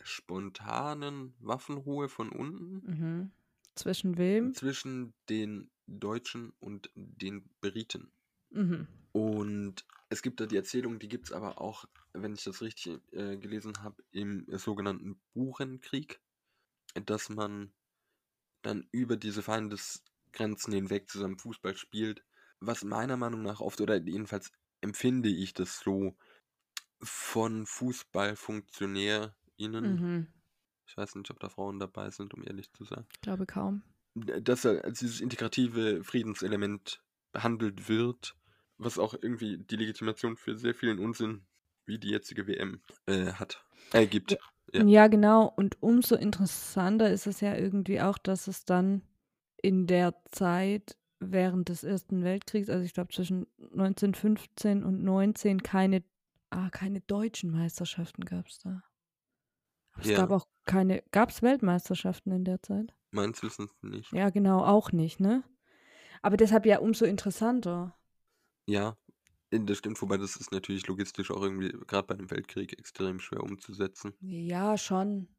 spontanen 0.01 1.35
Waffenruhe 1.39 2.09
von 2.09 2.29
unten 2.31 2.87
Mhm. 2.87 3.31
Zwischen 3.75 4.17
wem? 4.17 4.53
zwischen 4.53 5.13
den 5.29 5.71
Deutschen 5.87 6.53
und 6.59 6.89
den 6.95 7.49
Briten. 7.59 8.13
Mhm. 8.51 8.87
Und 9.13 9.85
es 10.09 10.21
gibt 10.21 10.39
da 10.39 10.45
die 10.45 10.55
Erzählung, 10.55 10.99
die 10.99 11.07
gibt 11.09 11.27
es 11.27 11.31
aber 11.33 11.59
auch, 11.59 11.85
wenn 12.13 12.33
ich 12.33 12.43
das 12.43 12.61
richtig 12.61 13.01
äh, 13.13 13.37
gelesen 13.37 13.81
habe, 13.83 14.03
im 14.11 14.45
sogenannten 14.57 15.21
Burenkrieg, 15.33 16.21
dass 17.05 17.29
man 17.29 17.73
dann 18.61 18.87
über 18.91 19.17
diese 19.17 19.43
Feindesgrenzen 19.43 20.73
hinweg 20.73 21.09
zusammen 21.09 21.37
Fußball 21.39 21.75
spielt, 21.77 22.23
was 22.59 22.83
meiner 22.83 23.17
Meinung 23.17 23.41
nach 23.43 23.59
oft, 23.61 23.81
oder 23.81 23.97
jedenfalls 23.97 24.51
empfinde 24.81 25.29
ich 25.29 25.53
das 25.53 25.79
so, 25.79 26.15
von 27.03 27.65
FußballfunktionärInnen, 27.65 29.33
Mhm. 29.59 30.27
ich 30.87 30.97
weiß 30.97 31.15
nicht, 31.15 31.31
ob 31.31 31.39
da 31.39 31.49
Frauen 31.49 31.79
dabei 31.79 32.09
sind, 32.11 32.33
um 32.33 32.43
ehrlich 32.45 32.71
zu 32.73 32.83
sein, 32.85 33.07
Ich 33.13 33.21
glaube 33.21 33.45
kaum. 33.45 33.83
dass 34.15 34.65
er 34.65 34.83
als 34.83 34.99
dieses 34.99 35.21
integrative 35.21 36.03
Friedenselement 36.03 37.01
behandelt 37.31 37.87
wird, 37.87 38.35
was 38.77 38.99
auch 38.99 39.13
irgendwie 39.13 39.57
die 39.57 39.77
Legitimation 39.77 40.37
für 40.37 40.57
sehr 40.57 40.75
vielen 40.75 40.99
Unsinn, 40.99 41.47
wie 41.85 41.99
die 41.99 42.09
jetzige 42.09 42.47
WM, 42.47 42.81
äh, 43.07 43.33
hat, 43.33 43.65
äh, 43.93 44.07
gibt. 44.07 44.37
Ja. 44.73 44.83
Ja. 44.83 45.07
genau. 45.07 45.51
Und 45.55 45.81
umso 45.81 46.15
interessanter 46.15 47.09
ist 47.11 47.27
es 47.27 47.41
ja 47.41 47.55
irgendwie 47.55 48.01
auch, 48.01 48.17
dass 48.17 48.47
es 48.47 48.65
dann 48.65 49.01
in 49.61 49.87
der 49.87 50.15
Zeit 50.31 50.97
während 51.19 51.69
des 51.69 51.83
Ersten 51.83 52.23
Weltkriegs, 52.23 52.69
also 52.69 52.83
ich 52.83 52.93
glaube 52.93 53.13
zwischen 53.13 53.45
1915 53.59 54.83
und 54.83 55.03
19, 55.03 55.61
keine, 55.61 56.03
ah, 56.49 56.69
keine 56.71 57.01
deutschen 57.01 57.51
Meisterschaften 57.51 58.25
gab 58.25 58.47
es 58.47 58.59
da. 58.59 58.83
Es 59.99 60.07
Ja. 60.07 60.17
gab 60.17 60.31
auch 60.31 60.47
keine, 60.65 61.03
gab 61.11 61.29
es 61.29 61.41
Weltmeisterschaften 61.41 62.31
in 62.31 62.43
der 62.43 62.61
Zeit? 62.63 62.95
Meines 63.11 63.43
Wissens 63.43 63.71
nicht. 63.83 64.11
Ja, 64.13 64.29
genau, 64.29 64.63
auch 64.63 64.91
nicht, 64.91 65.19
ne? 65.19 65.43
Aber 66.21 66.37
deshalb 66.37 66.65
ja 66.65 66.79
umso 66.79 67.05
interessanter. 67.05 67.95
Ja, 68.67 68.95
das 69.51 69.77
stimmt, 69.77 70.01
wobei 70.01 70.17
das 70.17 70.35
ist 70.35 70.51
natürlich 70.51 70.87
logistisch 70.87 71.31
auch 71.31 71.41
irgendwie, 71.43 71.69
gerade 71.87 72.07
bei 72.07 72.15
einem 72.15 72.31
Weltkrieg, 72.31 72.77
extrem 72.79 73.19
schwer 73.19 73.43
umzusetzen. 73.43 74.15
Ja, 74.21 74.77
schon. 74.77 75.35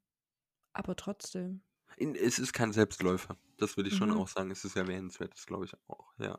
Aber 0.75 0.97
trotzdem. 0.97 1.65
In, 1.97 2.15
es 2.15 2.39
ist 2.39 2.53
kein 2.53 2.73
Selbstläufer. 2.73 3.39
Das 3.57 3.77
würde 3.79 3.89
ich 3.89 3.95
schon 3.97 4.11
Mhm. 4.11 4.17
auch 4.17 4.29
sagen. 4.29 4.51
Es 4.51 4.65
ist 4.65 4.77
erwähnenswert, 4.77 5.33
das 5.35 5.47
glaube 5.47 5.65
ich 5.65 5.73
auch, 5.89 6.13
ja. 6.19 6.39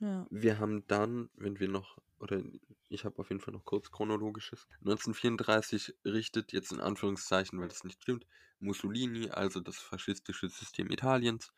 Ja. 0.00 0.28
Wir 0.30 0.58
haben 0.58 0.86
dann, 0.86 1.30
wenn 1.34 1.60
wir 1.60 1.68
noch, 1.68 1.98
oder 2.18 2.42
ich 2.88 3.04
habe 3.04 3.18
auf 3.18 3.28
jeden 3.28 3.40
Fall 3.40 3.52
noch 3.54 3.64
kurz 3.64 3.90
chronologisches. 3.90 4.66
1934 4.80 5.94
richtet 6.04 6.52
jetzt 6.52 6.72
in 6.72 6.80
Anführungszeichen, 6.80 7.60
weil 7.60 7.68
das 7.68 7.84
nicht 7.84 8.02
stimmt, 8.02 8.26
Mussolini, 8.58 9.30
also 9.30 9.60
das 9.60 9.76
faschistische 9.78 10.48
System 10.48 10.90
Italiens, 10.90 11.52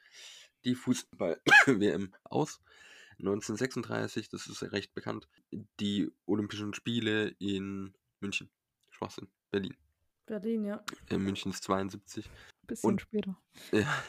die 0.65 0.75
Fußball-WM 0.75 2.15
aus. 2.25 2.61
1936, 3.19 4.29
das 4.29 4.47
ist 4.47 4.63
ja 4.63 4.69
recht 4.69 4.95
bekannt, 4.95 5.29
die 5.81 6.11
Olympischen 6.27 6.75
Spiele 6.75 7.29
in 7.39 7.95
München. 8.21 8.51
Schwachsinn, 8.91 9.29
Berlin. 9.51 9.77
Berlin, 10.27 10.65
ja. 10.65 10.85
Äh, 11.11 11.19
München 11.19 11.51
ist 11.53 11.65
72. 11.65 12.29
Bisschen 12.67 12.91
Und- 12.91 13.01
später. 13.01 13.37
Ja, 13.73 14.03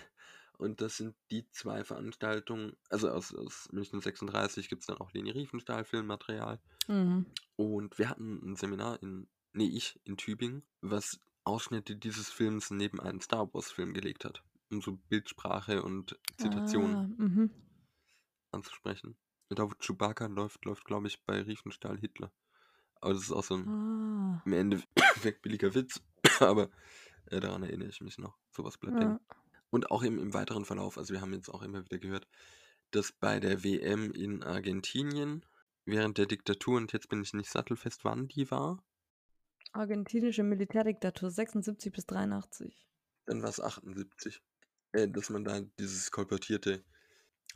und 0.57 0.79
das 0.79 0.95
sind 0.97 1.15
die 1.31 1.49
zwei 1.51 1.83
Veranstaltungen, 1.83 2.77
also 2.89 3.09
aus, 3.09 3.33
aus 3.35 3.67
München 3.73 3.99
36 3.99 4.69
gibt 4.69 4.83
es 4.83 4.87
dann 4.87 4.97
auch 4.97 5.11
Leni 5.11 5.31
Riefenstahl 5.31 5.83
Filmmaterial. 5.83 6.61
Mhm. 6.87 7.25
Und 7.57 7.97
wir 7.99 8.09
hatten 8.09 8.39
ein 8.51 8.55
Seminar 8.55 9.01
in, 9.03 9.27
nee, 9.51 9.67
ich 9.67 9.99
in 10.05 10.15
Tübingen, 10.15 10.63
was 10.81 11.19
Ausschnitte 11.43 11.97
dieses 11.97 12.29
Films 12.29 12.71
neben 12.71 13.01
einen 13.01 13.19
Star 13.19 13.53
Wars 13.53 13.69
Film 13.71 13.93
gelegt 13.93 14.23
hat, 14.23 14.43
um 14.71 14.81
so 14.81 14.93
Bildsprache 15.09 15.83
und 15.83 16.17
Zitationen 16.37 16.95
Ah, 16.95 17.21
mhm. 17.21 17.49
Anzusprechen. 18.55 19.17
Und 19.49 19.59
da 19.59 19.63
wo 19.69 19.73
Chewbacca 19.79 20.25
läuft, 20.27 20.65
läuft 20.65 20.85
glaube 20.85 21.07
ich 21.07 21.23
bei 21.25 21.41
Riefenstahl 21.41 21.99
Hitler. 21.99 22.31
Aber 23.01 23.13
das 23.13 23.23
ist 23.23 23.31
auch 23.31 23.43
so 23.43 23.57
ein 23.57 23.67
Ah. 23.67 24.41
im 24.45 24.53
Endeffekt 24.53 25.41
billiger 25.43 25.75
Witz, 25.75 26.01
aber 26.39 26.71
äh, 27.27 27.39
daran 27.39 27.63
erinnere 27.63 27.89
ich 27.89 28.01
mich 28.01 28.17
noch. 28.17 28.37
Sowas 28.51 28.77
bleibt. 28.77 29.01
Ja. 29.01 29.19
Und 29.69 29.91
auch 29.91 30.03
im, 30.03 30.17
im 30.17 30.33
weiteren 30.33 30.65
Verlauf, 30.65 30.97
also 30.97 31.13
wir 31.13 31.21
haben 31.21 31.33
jetzt 31.33 31.49
auch 31.49 31.61
immer 31.61 31.83
wieder 31.83 31.99
gehört, 31.99 32.27
dass 32.91 33.11
bei 33.11 33.39
der 33.39 33.63
WM 33.63 34.11
in 34.11 34.41
Argentinien 34.43 35.45
während 35.85 36.17
der 36.17 36.25
Diktatur, 36.25 36.77
und 36.77 36.93
jetzt 36.93 37.09
bin 37.09 37.21
ich 37.21 37.33
nicht 37.33 37.49
sattelfest, 37.51 38.03
wann 38.05 38.27
die 38.27 38.49
war, 38.49 38.83
Argentinische 39.73 40.43
Militärdiktatur 40.43 41.29
76 41.29 41.91
bis 41.91 42.05
83. 42.05 42.87
dann 43.25 43.41
war 43.41 43.49
es 43.49 43.59
78, 43.59 44.41
äh, 44.93 45.09
dass 45.09 45.29
man 45.29 45.43
da 45.43 45.59
dieses 45.79 46.11
kolportierte, 46.11 46.85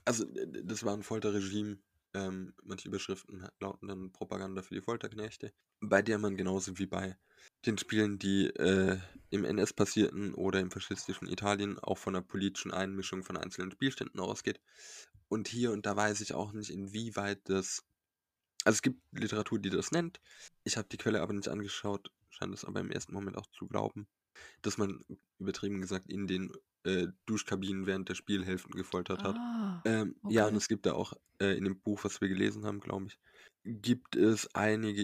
also 0.09 0.25
das 0.25 0.83
war 0.83 0.95
ein 0.95 1.03
Folterregime, 1.03 1.77
ähm, 2.15 2.55
manche 2.63 2.87
Überschriften 2.87 3.47
lauten 3.59 3.87
dann 3.87 4.11
Propaganda 4.11 4.63
für 4.63 4.73
die 4.73 4.81
Folterknechte, 4.81 5.53
bei 5.81 6.01
der 6.01 6.17
man 6.17 6.35
genauso 6.35 6.79
wie 6.79 6.87
bei 6.87 7.15
den 7.67 7.77
Spielen, 7.77 8.17
die 8.17 8.47
äh, 8.47 8.97
im 9.29 9.45
NS 9.45 9.73
passierten 9.73 10.33
oder 10.33 10.61
im 10.61 10.71
faschistischen 10.71 11.27
Italien, 11.27 11.77
auch 11.77 11.99
von 11.99 12.15
der 12.15 12.21
politischen 12.21 12.71
Einmischung 12.71 13.23
von 13.23 13.37
einzelnen 13.37 13.69
Spielständen 13.69 14.19
ausgeht. 14.19 14.59
Und 15.27 15.47
hier 15.47 15.71
und 15.71 15.85
da 15.85 15.95
weiß 15.95 16.21
ich 16.21 16.33
auch 16.33 16.53
nicht, 16.53 16.71
inwieweit 16.71 17.47
das. 17.47 17.85
Also 18.65 18.77
es 18.77 18.81
gibt 18.81 18.99
Literatur, 19.11 19.59
die 19.59 19.69
das 19.69 19.91
nennt. 19.91 20.19
Ich 20.63 20.75
habe 20.75 20.87
die 20.91 20.97
Quelle 20.97 21.21
aber 21.21 21.33
nicht 21.33 21.49
angeschaut, 21.49 22.11
scheint 22.31 22.55
es 22.55 22.65
aber 22.65 22.79
im 22.79 22.89
ersten 22.89 23.13
Moment 23.13 23.37
auch 23.37 23.45
zu 23.51 23.67
glauben, 23.67 24.07
dass 24.63 24.79
man 24.79 25.05
übertrieben 25.37 25.81
gesagt 25.81 26.09
in 26.09 26.25
den 26.25 26.51
äh, 26.83 27.07
Duschkabinen 27.25 27.85
während 27.85 28.09
der 28.09 28.15
Spielhälften 28.15 28.71
gefoltert 28.73 29.23
hat. 29.23 29.35
Ah. 29.35 29.81
Ähm, 29.85 30.15
Ja, 30.29 30.43
und 30.43 30.49
okay. 30.49 30.57
es 30.57 30.67
gibt 30.67 30.85
da 30.85 30.93
auch 30.93 31.13
äh, 31.41 31.57
in 31.57 31.63
dem 31.65 31.79
Buch, 31.79 32.03
was 32.03 32.21
wir 32.21 32.27
gelesen 32.29 32.65
haben, 32.65 32.79
glaube 32.79 33.07
ich, 33.07 33.19
gibt 33.63 34.15
es 34.15 34.53
einige 34.55 35.03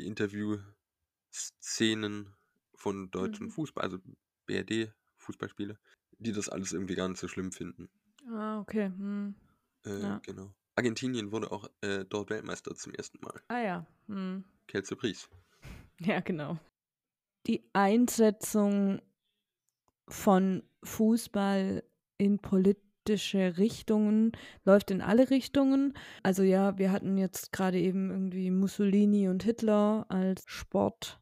Interview-Szenen 1.32 2.34
von 2.76 3.10
deutschen 3.12 3.48
Mhm. 3.48 3.52
Fußball, 3.52 3.84
also 3.84 4.00
BRD-Fußballspiele, 4.48 5.78
die 6.20 6.32
das 6.32 6.50
alles 6.50 6.74
irgendwie 6.74 6.96
gar 6.96 7.10
nicht 7.10 7.20
so 7.20 7.28
schlimm 7.28 7.52
finden. 7.52 7.90
Ah, 8.30 8.60
okay. 8.60 8.86
Hm. 8.88 9.36
Äh, 9.86 10.00
Ja. 10.02 10.20
Genau. 10.24 10.54
Argentinien 10.76 11.32
wurde 11.32 11.52
auch 11.52 11.70
äh, 11.82 12.04
dort 12.06 12.30
Weltmeister 12.30 12.76
zum 12.76 12.94
ersten 12.94 13.20
Mal. 13.24 13.42
Ah 13.48 13.60
ja. 13.60 13.86
Hm. 14.08 14.44
Kelce 14.68 14.96
Pries. 14.96 15.30
Ja, 16.02 16.20
genau. 16.20 16.60
Die 17.48 17.64
Einsetzung 17.72 19.02
von 20.08 20.64
Fußball 20.84 21.84
in 22.18 22.40
politische 22.40 23.58
Richtungen 23.58 24.32
läuft 24.64 24.92
in 24.92 25.02
alle 25.02 25.30
Richtungen. 25.30 25.94
Also 26.24 26.44
ja, 26.44 26.78
wir 26.78 26.92
hatten 26.92 27.18
jetzt 27.18 27.52
gerade 27.52 27.80
eben 27.80 28.10
irgendwie 28.10 28.52
Mussolini 28.52 29.28
und 29.28 29.44
Hitler 29.44 30.06
als 30.10 30.44
Sport, 30.48 31.20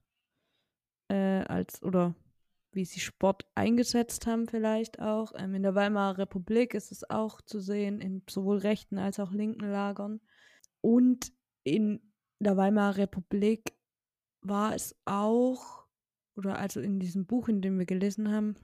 äh, 1.10 1.44
als 1.44 1.82
oder 1.84 2.16
wie 2.76 2.86
sie 2.86 3.00
Sport 3.00 3.46
eingesetzt 3.56 4.26
haben 4.28 4.48
vielleicht 4.48 5.00
auch. 5.00 5.34
Ähm, 5.36 5.56
in 5.56 5.64
der 5.64 5.76
Weimarer 5.76 6.20
Republik 6.20 6.74
ist 6.74 6.92
es 6.92 7.10
auch 7.10 7.42
zu 7.42 7.60
sehen, 7.60 8.02
in 8.02 8.24
sowohl 8.30 8.58
rechten 8.58 8.98
als 8.98 9.20
auch 9.20 9.32
linken 9.32 9.70
Lagern. 9.70 10.22
Und 10.82 11.32
in 11.64 12.14
der 12.40 12.58
Weimarer 12.58 12.98
Republik 12.98 13.74
war 14.42 14.76
es 14.76 14.96
auch, 15.06 15.86
oder 16.36 16.58
also 16.58 16.82
in 16.82 17.00
diesem 17.00 17.26
Buch, 17.26 17.48
in 17.48 17.62
dem 17.62 17.78
wir 17.80 17.86
gelesen 17.86 18.32
haben, 18.32 18.56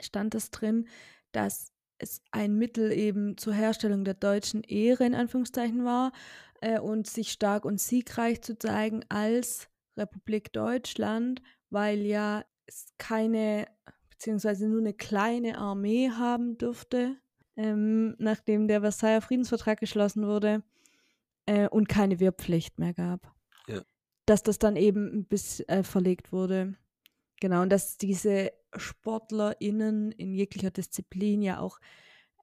stand 0.00 0.34
es 0.34 0.50
drin, 0.50 0.88
dass 1.32 1.72
es 1.98 2.22
ein 2.30 2.56
Mittel 2.56 2.92
eben 2.92 3.36
zur 3.36 3.54
Herstellung 3.54 4.04
der 4.04 4.14
deutschen 4.14 4.62
Ehre 4.62 5.04
in 5.04 5.14
Anführungszeichen 5.14 5.84
war 5.84 6.12
äh, 6.60 6.78
und 6.78 7.06
sich 7.06 7.32
stark 7.32 7.64
und 7.64 7.80
siegreich 7.80 8.40
zu 8.42 8.58
zeigen 8.58 9.04
als 9.08 9.68
Republik 9.96 10.52
Deutschland, 10.52 11.42
weil 11.70 12.00
ja 12.00 12.44
es 12.66 12.86
keine, 12.98 13.66
beziehungsweise 14.10 14.68
nur 14.68 14.80
eine 14.80 14.94
kleine 14.94 15.58
Armee 15.58 16.10
haben 16.10 16.56
dürfte, 16.58 17.16
ähm, 17.56 18.14
nachdem 18.18 18.68
der 18.68 18.80
Versailler 18.80 19.20
Friedensvertrag 19.20 19.80
geschlossen 19.80 20.26
wurde 20.26 20.62
äh, 21.46 21.68
und 21.68 21.88
keine 21.88 22.20
Wehrpflicht 22.20 22.78
mehr 22.78 22.94
gab. 22.94 23.34
Ja. 23.66 23.82
Dass 24.26 24.42
das 24.42 24.58
dann 24.58 24.76
eben 24.76 25.24
bisschen 25.24 25.68
äh, 25.68 25.82
verlegt 25.82 26.32
wurde. 26.32 26.74
Genau, 27.40 27.62
und 27.62 27.70
dass 27.70 27.96
diese 27.96 28.52
SportlerInnen 28.76 30.12
in 30.12 30.34
jeglicher 30.34 30.70
Disziplin 30.70 31.42
ja 31.42 31.60
auch 31.60 31.78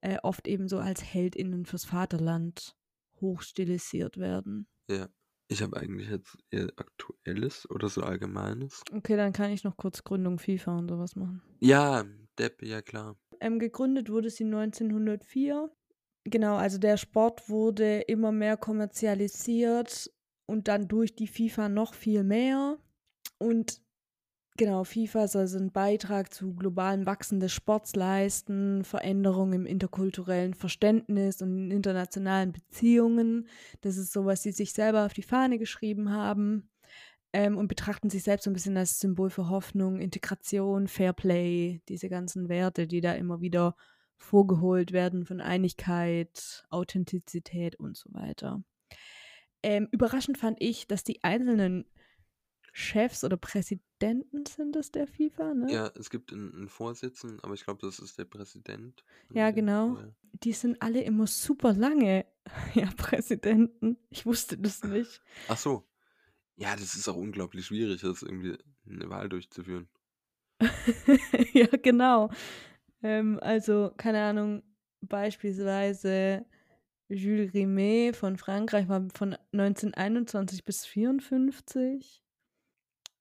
äh, 0.01 0.17
oft 0.23 0.47
eben 0.47 0.67
so 0.67 0.79
als 0.79 1.01
HeldInnen 1.01 1.65
fürs 1.65 1.85
Vaterland 1.85 2.75
hochstilisiert 3.21 4.17
werden. 4.17 4.67
Ja. 4.89 5.07
Ich 5.47 5.61
habe 5.61 5.77
eigentlich 5.77 6.09
jetzt 6.09 6.37
eher 6.49 6.71
Aktuelles 6.75 7.69
oder 7.69 7.87
so 7.87 8.01
Allgemeines. 8.01 8.81
Okay, 8.91 9.15
dann 9.15 9.31
kann 9.31 9.51
ich 9.51 9.63
noch 9.63 9.77
kurz 9.77 10.03
Gründung 10.03 10.39
FIFA 10.39 10.79
und 10.79 10.89
sowas 10.89 11.15
machen. 11.15 11.43
Ja, 11.59 12.03
Depp, 12.39 12.63
ja 12.63 12.81
klar. 12.81 13.15
Ähm, 13.39 13.59
gegründet 13.59 14.09
wurde 14.09 14.31
sie 14.31 14.45
1904. 14.45 15.69
Genau, 16.23 16.55
also 16.55 16.79
der 16.79 16.97
Sport 16.97 17.47
wurde 17.47 18.01
immer 18.01 18.31
mehr 18.31 18.57
kommerzialisiert 18.57 20.11
und 20.47 20.67
dann 20.67 20.87
durch 20.87 21.15
die 21.15 21.27
FIFA 21.27 21.69
noch 21.69 21.93
viel 21.93 22.23
mehr. 22.23 22.79
Und 23.37 23.81
genau, 24.57 24.83
FIFA 24.83 25.27
soll 25.27 25.47
so 25.47 25.57
einen 25.57 25.71
Beitrag 25.71 26.33
zu 26.33 26.53
globalem 26.53 27.05
Wachsen 27.05 27.39
des 27.39 27.53
Sports 27.53 27.95
leisten, 27.95 28.83
Veränderungen 28.83 29.53
im 29.53 29.65
interkulturellen 29.65 30.53
Verständnis 30.53 31.41
und 31.41 31.57
in 31.57 31.71
internationalen 31.71 32.51
Beziehungen. 32.51 33.47
Das 33.81 33.97
ist 33.97 34.11
so, 34.11 34.25
was 34.25 34.43
sie 34.43 34.51
sich 34.51 34.73
selber 34.73 35.05
auf 35.05 35.13
die 35.13 35.23
Fahne 35.23 35.59
geschrieben 35.59 36.11
haben 36.11 36.69
ähm, 37.33 37.57
und 37.57 37.67
betrachten 37.67 38.09
sich 38.09 38.23
selbst 38.23 38.45
so 38.45 38.49
ein 38.49 38.53
bisschen 38.53 38.77
als 38.77 38.99
Symbol 38.99 39.29
für 39.29 39.49
Hoffnung, 39.49 39.99
Integration, 39.99 40.87
Fairplay, 40.87 41.81
diese 41.89 42.09
ganzen 42.09 42.49
Werte, 42.49 42.87
die 42.87 43.01
da 43.01 43.13
immer 43.13 43.41
wieder 43.41 43.75
vorgeholt 44.17 44.91
werden 44.93 45.25
von 45.25 45.41
Einigkeit, 45.41 46.65
Authentizität 46.69 47.75
und 47.75 47.97
so 47.97 48.13
weiter. 48.13 48.63
Ähm, 49.63 49.87
überraschend 49.91 50.37
fand 50.37 50.61
ich, 50.61 50.87
dass 50.87 51.03
die 51.03 51.23
einzelnen 51.23 51.85
Chefs 52.77 53.23
oder 53.23 53.37
Präsidenten 53.37 54.45
sind 54.45 54.75
es 54.75 54.91
der 54.91 55.07
FIFA, 55.07 55.53
ne? 55.53 55.71
Ja, 55.71 55.91
es 55.97 56.09
gibt 56.09 56.33
einen, 56.33 56.53
einen 56.53 56.67
Vorsitzenden, 56.67 57.39
aber 57.41 57.53
ich 57.53 57.63
glaube, 57.63 57.79
das 57.81 57.99
ist 57.99 58.17
der 58.17 58.25
Präsident. 58.25 59.05
Ja, 59.31 59.51
genau. 59.51 59.95
Ja. 59.95 60.11
Die 60.43 60.51
sind 60.51 60.81
alle 60.81 61.01
immer 61.01 61.25
super 61.25 61.71
lange, 61.71 62.25
ja, 62.73 62.89
Präsidenten. 62.97 63.95
Ich 64.09 64.25
wusste 64.25 64.57
das 64.57 64.83
nicht. 64.83 65.21
Ach 65.47 65.57
so. 65.57 65.87
Ja, 66.57 66.75
das 66.75 66.95
ist 66.95 67.07
auch 67.07 67.15
unglaublich 67.15 67.65
schwierig, 67.65 68.01
das 68.01 68.23
irgendwie 68.23 68.57
eine 68.85 69.09
Wahl 69.09 69.29
durchzuführen. 69.29 69.87
ja, 71.53 71.67
genau. 71.81 72.29
Ähm, 73.01 73.39
also, 73.41 73.93
keine 73.95 74.21
Ahnung, 74.21 74.63
beispielsweise 74.99 76.45
Jules 77.07 77.53
Rimet 77.53 78.17
von 78.17 78.35
Frankreich 78.35 78.89
war 78.89 79.07
von 79.13 79.37
1921 79.53 80.65
bis 80.65 80.85
54. 80.85 82.24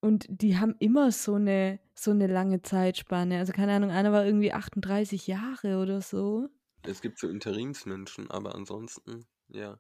Und 0.05 0.27
die 0.29 0.59
haben 0.59 0.77
immer 0.81 1.11
so 1.13 1.37
eine, 1.37 1.81
so 1.95 2.11
eine 2.11 2.27
lange 2.27 2.61
Zeitspanne. 2.61 3.39
Also, 3.39 3.55
keine 3.55 3.73
Ahnung, 3.73 3.91
einer 3.91 4.13
war 4.13 4.27
irgendwie 4.27 4.53
38 4.53 5.27
Jahre 5.27 5.81
oder 5.81 6.03
so. 6.03 6.51
Es 6.83 7.01
gibt 7.01 7.19
so 7.19 7.27
Interimsmenschen, 7.27 8.31
aber 8.31 8.55
ansonsten, 8.55 9.25
ja. 9.49 9.79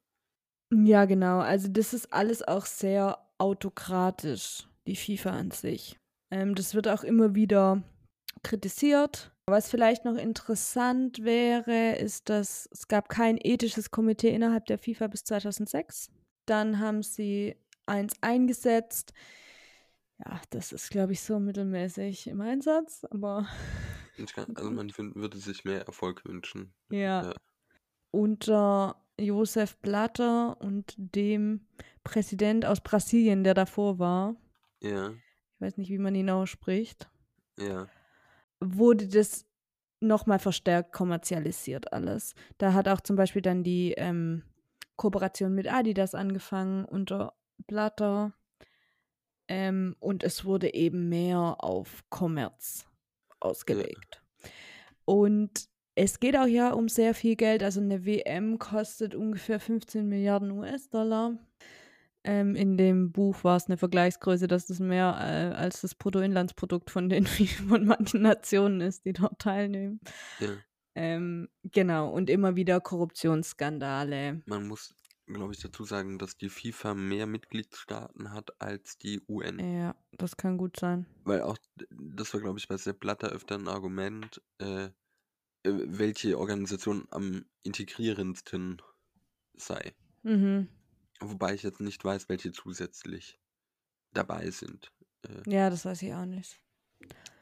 Ja, 0.73 1.05
genau. 1.05 1.41
Also, 1.41 1.69
das 1.69 1.93
ist 1.93 2.11
alles 2.11 2.43
auch 2.43 2.65
sehr 2.65 3.19
autokratisch, 3.37 4.67
die 4.87 4.97
FIFA 4.97 5.31
an 5.33 5.51
sich. 5.51 6.01
Ähm, 6.31 6.55
das 6.55 6.75
wird 6.75 6.89
auch 6.89 7.05
immer 7.05 7.35
wieder 7.35 7.83
kritisiert. 8.43 9.31
Was 9.47 9.69
vielleicht 9.69 10.07
noch 10.07 10.17
interessant 10.17 11.23
wäre, 11.23 11.97
ist, 11.97 12.31
dass 12.31 12.67
es 12.73 12.89
gab 12.89 13.11
kein 13.11 13.37
ethisches 13.39 13.91
Komitee 13.91 14.31
innerhalb 14.35 14.65
der 14.65 14.79
FIFA 14.79 15.09
bis 15.09 15.25
2006. 15.25 16.09
Dann 16.47 16.79
haben 16.79 17.03
sie 17.03 17.57
eins 17.85 18.15
eingesetzt. 18.23 19.13
Ja, 20.19 20.41
das 20.51 20.73
ist, 20.73 20.91
glaube 20.91 21.13
ich, 21.13 21.21
so 21.23 21.41
mittelmäßig 21.41 22.29
im 22.29 22.41
Einsatz, 22.41 23.05
aber. 23.11 23.47
Kann, 24.35 24.55
also 24.57 24.71
man 24.71 24.91
find, 24.91 25.17
würde 25.17 25.39
sich 25.39 25.65
mehr 25.65 25.87
Erfolg 25.87 26.25
wünschen. 26.25 26.73
Ja. 26.91 27.25
Ja. 27.25 27.35
Unter 28.13 29.05
Josef 29.19 29.77
Blatter 29.79 30.61
und 30.61 30.95
dem 30.97 31.67
Präsident 32.05 32.65
aus 32.65 32.81
Brasilien, 32.81 33.43
der 33.43 33.55
davor 33.55 33.99
war. 33.99 34.37
Ja, 34.81 35.11
Ich 35.11 35.61
weiß 35.61 35.79
nicht, 35.79 35.91
wie 35.91 35.99
man 35.99 36.15
ihn 36.15 36.31
ausspricht. 36.31 37.09
ja. 37.59 37.89
wurde 38.61 39.09
das 39.09 39.47
nochmal 40.01 40.39
verstärkt 40.39 40.93
kommerzialisiert 40.93 41.93
alles. 41.93 42.35
Da 42.59 42.73
hat 42.73 42.89
auch 42.89 43.01
zum 43.01 43.17
Beispiel 43.17 43.43
dann 43.43 43.65
die 43.65 43.95
ähm, 43.97 44.43
Kooperation 44.97 45.55
mit 45.55 45.67
Adidas 45.73 46.15
angefangen 46.15 46.85
unter 46.85 47.35
Blatter. 47.67 48.33
Ähm, 49.49 49.97
und 50.01 50.23
es 50.23 50.45
wurde 50.45 50.73
eben 50.75 51.09
mehr 51.09 51.57
auf 51.59 52.05
Kommerz 52.09 52.87
ausgelegt. 53.41 54.23
Und 55.05 55.69
es 55.95 56.19
geht 56.19 56.37
auch 56.37 56.47
ja 56.47 56.73
um 56.73 56.89
sehr 56.89 57.15
viel 57.15 57.37
Geld. 57.37 57.63
Also 57.63 57.81
eine 57.81 58.05
WM 58.05 58.59
kostet 58.59 59.15
ungefähr 59.15 59.61
15 59.61 60.09
Milliarden 60.09 60.51
US-Dollar. 60.51 61.39
Ähm, 62.25 62.57
in 62.57 62.79
dem 62.79 63.13
Buch 63.13 63.45
war 63.45 63.57
es 63.57 63.67
eine 63.67 63.77
Vergleichsgröße, 63.77 64.49
dass 64.49 64.67
das 64.67 64.81
mehr 64.81 65.19
äh, 65.21 65.55
als 65.55 65.83
das 65.83 65.95
Bruttoinlandsprodukt 65.95 66.91
von 66.91 67.11
den 67.11 67.27
von 67.69 67.85
manchen 67.85 68.23
Nationen 68.23 68.81
ist, 68.81 69.05
die 69.05 69.13
dort 69.13 69.39
teilnehmen. 69.39 70.01
ja. 70.41 70.57
Ähm, 70.97 71.49
genau, 71.65 72.09
und 72.09 72.31
immer 72.31 72.55
wieder 72.55 72.81
Korruptionsskandale. 72.81 74.43
Man 74.47 74.69
muss, 74.69 74.95
glaube 75.27 75.53
ich, 75.55 75.61
dazu 75.61 75.85
sagen, 75.85 76.19
dass 76.19 76.37
die 76.37 76.49
FIFA 76.49 76.95
mehr 76.95 77.27
Mitgliedstaaten 77.27 78.33
hat 78.33 78.61
als 78.61 78.99
die 78.99 79.23
UN. 79.29 79.59
Ja, 79.59 79.95
das 80.13 80.37
kann 80.37 80.59
gut 80.59 80.79
sein. 80.79 81.07
Weil 81.25 81.43
auch, 81.43 81.57
das 81.91 82.33
war, 82.35 82.41
glaube 82.41 82.59
ich, 82.59 82.69
bei 82.69 82.77
Sepp 82.77 83.01
Blatter 83.01 83.29
öfter 83.31 83.55
ein 83.57 83.69
Argument, 83.69 84.43
äh, 84.59 84.85
äh, 84.85 84.91
welche 85.65 86.39
Organisation 86.39 87.07
am 87.11 87.45
integrierendsten 87.63 88.83
sei. 89.55 89.95
Mhm. 90.23 90.69
Wobei 91.21 91.55
ich 91.55 91.63
jetzt 91.63 91.81
nicht 91.81 92.05
weiß, 92.05 92.29
welche 92.29 92.53
zusätzlich 92.53 93.39
dabei 94.13 94.51
sind. 94.51 94.93
Äh, 95.23 95.43
Ja, 95.51 95.71
das 95.71 95.85
weiß 95.85 96.03
ich 96.03 96.15
auch 96.15 96.27
nicht. 96.27 96.61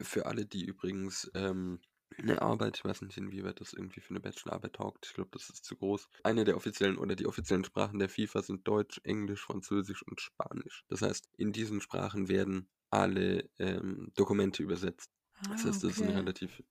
für 0.01 0.25
alle, 0.25 0.45
die 0.45 0.65
übrigens 0.65 1.29
ähm, 1.33 1.79
eine 2.19 2.41
Arbeit, 2.41 2.77
ich 2.77 2.85
weiß 2.85 3.01
nicht, 3.01 3.17
inwieweit 3.17 3.59
das 3.61 3.73
irgendwie 3.73 4.01
für 4.01 4.11
eine 4.11 4.19
Bachelorarbeit 4.19 4.73
taugt, 4.73 5.05
ich 5.07 5.13
glaube, 5.13 5.29
das 5.33 5.49
ist 5.49 5.65
zu 5.65 5.75
groß. 5.77 6.07
Eine 6.23 6.43
der 6.45 6.55
offiziellen 6.57 6.97
oder 6.97 7.15
die 7.15 7.25
offiziellen 7.27 7.63
Sprachen 7.63 7.99
der 7.99 8.09
FIFA 8.09 8.41
sind 8.43 8.67
Deutsch, 8.67 8.99
Englisch, 9.03 9.41
Französisch 9.41 10.03
und 10.03 10.21
Spanisch. 10.21 10.83
Das 10.89 11.01
heißt, 11.01 11.29
in 11.37 11.51
diesen 11.51 11.81
Sprachen 11.81 12.29
werden 12.29 12.69
alle 12.89 13.49
ähm, 13.59 14.11
Dokumente 14.15 14.63
übersetzt. 14.63 15.11
Das 15.49 15.65
Ah, 15.65 15.65
heißt, 15.65 15.83
das 15.83 15.93
ist 15.95 16.01
ein 16.01 16.09
relativ 16.09 16.61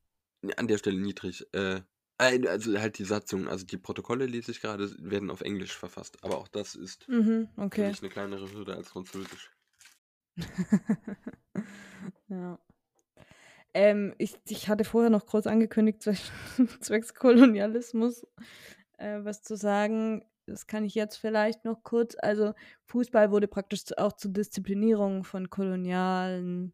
an 0.57 0.69
der 0.69 0.79
Stelle 0.79 1.01
niedrig. 1.01 1.47
Äh, 1.53 1.83
also 2.19 2.79
halt 2.79 2.99
die 2.99 3.05
Satzung, 3.05 3.49
also 3.49 3.67
die 3.67 3.79
Protokolle 3.79 4.27
lese 4.27 4.53
ich 4.53 4.61
gerade, 4.61 4.95
werden 5.01 5.31
auf 5.31 5.41
Englisch 5.41 5.73
verfasst. 5.77 6.23
Aber 6.23 6.39
auch 6.39 6.49
das 6.49 6.75
ist 6.77 7.09
Mhm, 7.09 7.49
für 7.71 7.83
okay. 7.83 7.85
mich 7.85 8.01
eine 8.03 8.11
kleinere 8.11 8.53
Hürde 8.53 8.77
als 8.77 8.91
Französisch. 8.91 9.53
Ähm, 13.83 14.15
ich, 14.19 14.37
ich 14.49 14.69
hatte 14.69 14.85
vorher 14.85 15.11
noch 15.11 15.27
groß 15.27 15.49
angekündigt, 15.49 16.03
zwecks, 16.81 17.15
Kolonialismus 17.15 18.25
äh, 18.99 19.19
was 19.25 19.43
zu 19.43 19.57
sagen. 19.57 20.25
Das 20.47 20.69
kann 20.69 20.85
ich 20.85 20.95
jetzt 20.95 21.17
vielleicht 21.17 21.65
noch 21.65 21.83
kurz. 21.83 22.17
Also, 22.21 22.55
Fußball 22.85 23.33
wurde 23.33 23.49
praktisch 23.49 23.83
auch 23.97 24.13
zur 24.13 24.33
Disziplinierung 24.33 25.25
von 25.25 25.51
kolonialen, 25.51 26.73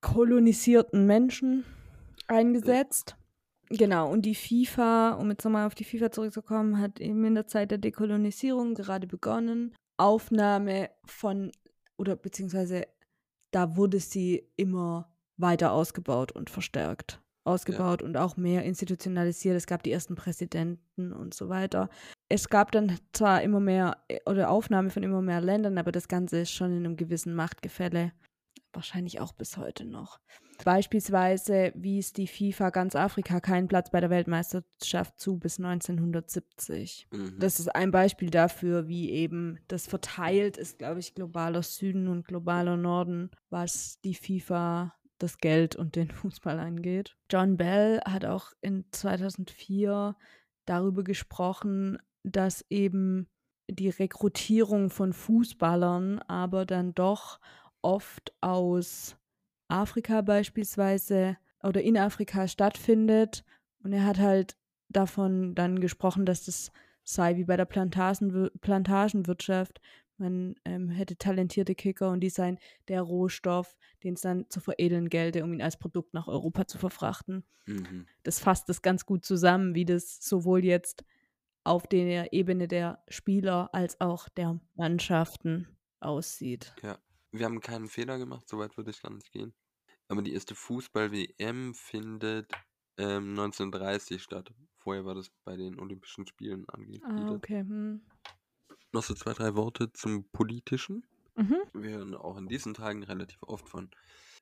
kolonisierten 0.00 1.06
Menschen 1.06 1.64
eingesetzt. 2.28 3.16
Genau, 3.68 4.10
und 4.10 4.22
die 4.22 4.34
FIFA, 4.36 5.14
um 5.14 5.30
jetzt 5.30 5.44
nochmal 5.44 5.66
auf 5.66 5.74
die 5.74 5.84
FIFA 5.84 6.12
zurückzukommen, 6.12 6.78
hat 6.78 7.00
eben 7.00 7.24
in 7.24 7.34
der 7.34 7.46
Zeit 7.48 7.70
der 7.70 7.78
Dekolonisierung 7.78 8.74
gerade 8.74 9.08
begonnen. 9.08 9.74
Aufnahme 9.96 10.90
von, 11.04 11.50
oder 11.96 12.14
beziehungsweise 12.14 12.86
da 13.50 13.76
wurde 13.76 13.98
sie 13.98 14.48
immer 14.56 15.11
weiter 15.36 15.72
ausgebaut 15.72 16.32
und 16.32 16.50
verstärkt. 16.50 17.20
Ausgebaut 17.44 18.02
und 18.02 18.16
auch 18.16 18.36
mehr 18.36 18.62
institutionalisiert. 18.62 19.56
Es 19.56 19.66
gab 19.66 19.82
die 19.82 19.90
ersten 19.90 20.14
Präsidenten 20.14 21.12
und 21.12 21.34
so 21.34 21.48
weiter. 21.48 21.88
Es 22.28 22.48
gab 22.48 22.70
dann 22.70 22.98
zwar 23.12 23.42
immer 23.42 23.58
mehr 23.58 23.96
äh, 24.08 24.20
oder 24.26 24.48
Aufnahme 24.48 24.90
von 24.90 25.02
immer 25.02 25.22
mehr 25.22 25.40
Ländern, 25.40 25.76
aber 25.76 25.90
das 25.90 26.06
Ganze 26.06 26.40
ist 26.40 26.52
schon 26.52 26.70
in 26.70 26.86
einem 26.86 26.96
gewissen 26.96 27.34
Machtgefälle. 27.34 28.12
Wahrscheinlich 28.72 29.20
auch 29.20 29.32
bis 29.32 29.56
heute 29.56 29.84
noch. 29.84 30.18
Beispielsweise 30.64 31.72
wies 31.74 32.12
die 32.12 32.26
FIFA 32.26 32.70
ganz 32.70 32.94
Afrika 32.94 33.40
keinen 33.40 33.68
Platz 33.68 33.90
bei 33.90 34.00
der 34.00 34.10
Weltmeisterschaft 34.10 35.18
zu 35.18 35.38
bis 35.38 35.58
1970. 35.58 37.08
Mhm. 37.10 37.36
Das 37.38 37.58
ist 37.58 37.74
ein 37.74 37.90
Beispiel 37.90 38.30
dafür, 38.30 38.88
wie 38.88 39.10
eben 39.10 39.58
das 39.68 39.86
verteilt 39.86 40.56
ist, 40.56 40.78
glaube 40.78 41.00
ich, 41.00 41.14
globaler 41.14 41.62
Süden 41.62 42.08
und 42.08 42.26
globaler 42.26 42.76
Norden, 42.76 43.30
was 43.50 44.00
die 44.02 44.14
FIFA, 44.14 44.94
das 45.22 45.38
Geld 45.38 45.76
und 45.76 45.96
den 45.96 46.10
Fußball 46.10 46.58
angeht. 46.58 47.16
John 47.30 47.56
Bell 47.56 48.00
hat 48.04 48.24
auch 48.24 48.52
in 48.60 48.84
2004 48.90 50.16
darüber 50.66 51.04
gesprochen, 51.04 51.98
dass 52.22 52.64
eben 52.70 53.28
die 53.68 53.88
Rekrutierung 53.88 54.90
von 54.90 55.12
Fußballern 55.12 56.20
aber 56.20 56.66
dann 56.66 56.94
doch 56.94 57.40
oft 57.80 58.32
aus 58.40 59.16
Afrika 59.68 60.20
beispielsweise 60.20 61.36
oder 61.62 61.82
in 61.82 61.96
Afrika 61.96 62.46
stattfindet. 62.48 63.44
Und 63.82 63.92
er 63.92 64.04
hat 64.04 64.18
halt 64.18 64.56
davon 64.88 65.54
dann 65.54 65.80
gesprochen, 65.80 66.26
dass 66.26 66.44
das 66.44 66.70
sei 67.04 67.36
wie 67.36 67.44
bei 67.44 67.56
der 67.56 67.64
Plantagen, 67.64 68.50
Plantagenwirtschaft. 68.60 69.80
Man 70.22 70.54
ähm, 70.64 70.88
hätte 70.90 71.16
talentierte 71.16 71.74
Kicker 71.74 72.10
und 72.10 72.20
die 72.20 72.30
seien 72.30 72.58
der 72.88 73.02
Rohstoff, 73.02 73.76
den 74.04 74.14
es 74.14 74.22
dann 74.22 74.48
zu 74.48 74.60
veredeln 74.60 75.08
gelte, 75.08 75.44
um 75.44 75.52
ihn 75.52 75.62
als 75.62 75.78
Produkt 75.78 76.14
nach 76.14 76.28
Europa 76.28 76.66
zu 76.66 76.78
verfrachten. 76.78 77.44
Mhm. 77.66 78.06
Das 78.22 78.38
fasst 78.40 78.68
das 78.68 78.82
ganz 78.82 79.06
gut 79.06 79.24
zusammen, 79.24 79.74
wie 79.74 79.84
das 79.84 80.18
sowohl 80.20 80.64
jetzt 80.64 81.04
auf 81.64 81.86
der 81.86 82.32
Ebene 82.32 82.68
der 82.68 83.02
Spieler 83.08 83.70
als 83.72 84.00
auch 84.00 84.28
der 84.28 84.60
Mannschaften 84.74 85.68
aussieht. 86.00 86.74
Ja. 86.82 86.98
Wir 87.34 87.46
haben 87.46 87.60
keinen 87.60 87.88
Fehler 87.88 88.18
gemacht, 88.18 88.46
soweit 88.48 88.76
würde 88.76 88.90
ich 88.90 89.00
gar 89.00 89.10
nicht 89.12 89.32
gehen. 89.32 89.54
Aber 90.08 90.22
die 90.22 90.34
erste 90.34 90.54
Fußball-WM 90.54 91.74
findet 91.74 92.52
ähm, 92.98 93.34
1930 93.34 94.22
statt. 94.22 94.52
Vorher 94.76 95.04
war 95.06 95.14
das 95.14 95.30
bei 95.44 95.56
den 95.56 95.78
Olympischen 95.80 96.26
Spielen 96.26 96.66
Ah, 97.02 97.32
angegliedert. 97.32 97.34
okay. 97.34 97.60
Hm. 97.60 98.00
Noch 98.92 99.02
so 99.02 99.14
zwei, 99.14 99.32
drei 99.32 99.54
Worte 99.54 99.92
zum 99.92 100.24
Politischen. 100.30 101.04
Mhm. 101.34 101.56
Wir 101.72 101.90
hören 101.92 102.14
auch 102.14 102.36
in 102.36 102.48
diesen 102.48 102.74
Tagen 102.74 103.02
relativ 103.02 103.42
oft 103.42 103.68
von 103.68 103.90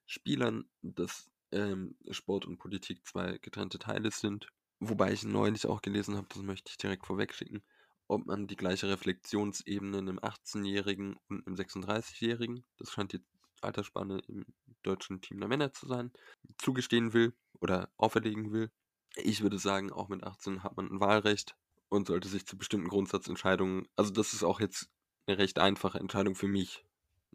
Spielern, 0.07 0.65
dass 0.83 1.31
ähm, 1.53 1.97
Sport 2.11 2.47
und 2.47 2.59
Politik 2.59 3.07
zwei 3.07 3.39
getrennte 3.39 3.79
Teile 3.79 4.11
sind. 4.11 4.49
Wobei 4.81 5.13
ich 5.13 5.25
neulich 5.25 5.67
auch 5.67 5.83
gelesen 5.83 6.17
habe, 6.17 6.27
das 6.31 6.43
möchte 6.43 6.71
ich 6.71 6.79
direkt 6.79 7.07
vorweg 7.07 7.33
schicken, 7.33 7.63
ob 8.09 8.27
man 8.27 8.49
die 8.49 8.57
gleiche 8.57 8.89
Reflexionsebene 8.89 9.99
einem 9.99 10.19
18-Jährigen 10.19 11.17
und 11.29 11.47
einem 11.47 11.55
36-Jährigen, 11.55 12.65
das 12.79 12.91
scheint 12.91 13.13
die 13.13 13.21
Altersspanne 13.61 14.21
im 14.27 14.47
deutschen 14.83 15.21
Team 15.21 15.39
der 15.39 15.49
Männer 15.49 15.73
zu 15.73 15.87
sein, 15.87 16.11
zugestehen 16.59 17.13
will 17.13 17.35
oder 17.61 17.91
auferlegen 17.99 18.53
will. 18.53 18.71
Ich 19.17 19.43
würde 19.43 19.59
sagen, 19.59 19.93
auch 19.93 20.09
mit 20.09 20.25
18 20.25 20.63
hat 20.65 20.77
man 20.77 20.91
ein 20.91 21.01
Wahlrecht 21.01 21.57
und 21.91 22.07
sollte 22.07 22.29
sich 22.29 22.47
zu 22.47 22.57
bestimmten 22.57 22.89
Grundsatzentscheidungen, 22.89 23.87
also 23.97 24.11
das 24.11 24.33
ist 24.33 24.43
auch 24.43 24.61
jetzt 24.61 24.89
eine 25.27 25.37
recht 25.37 25.59
einfache 25.59 25.99
Entscheidung 25.99 26.35
für 26.35 26.49
mich, 26.49 26.85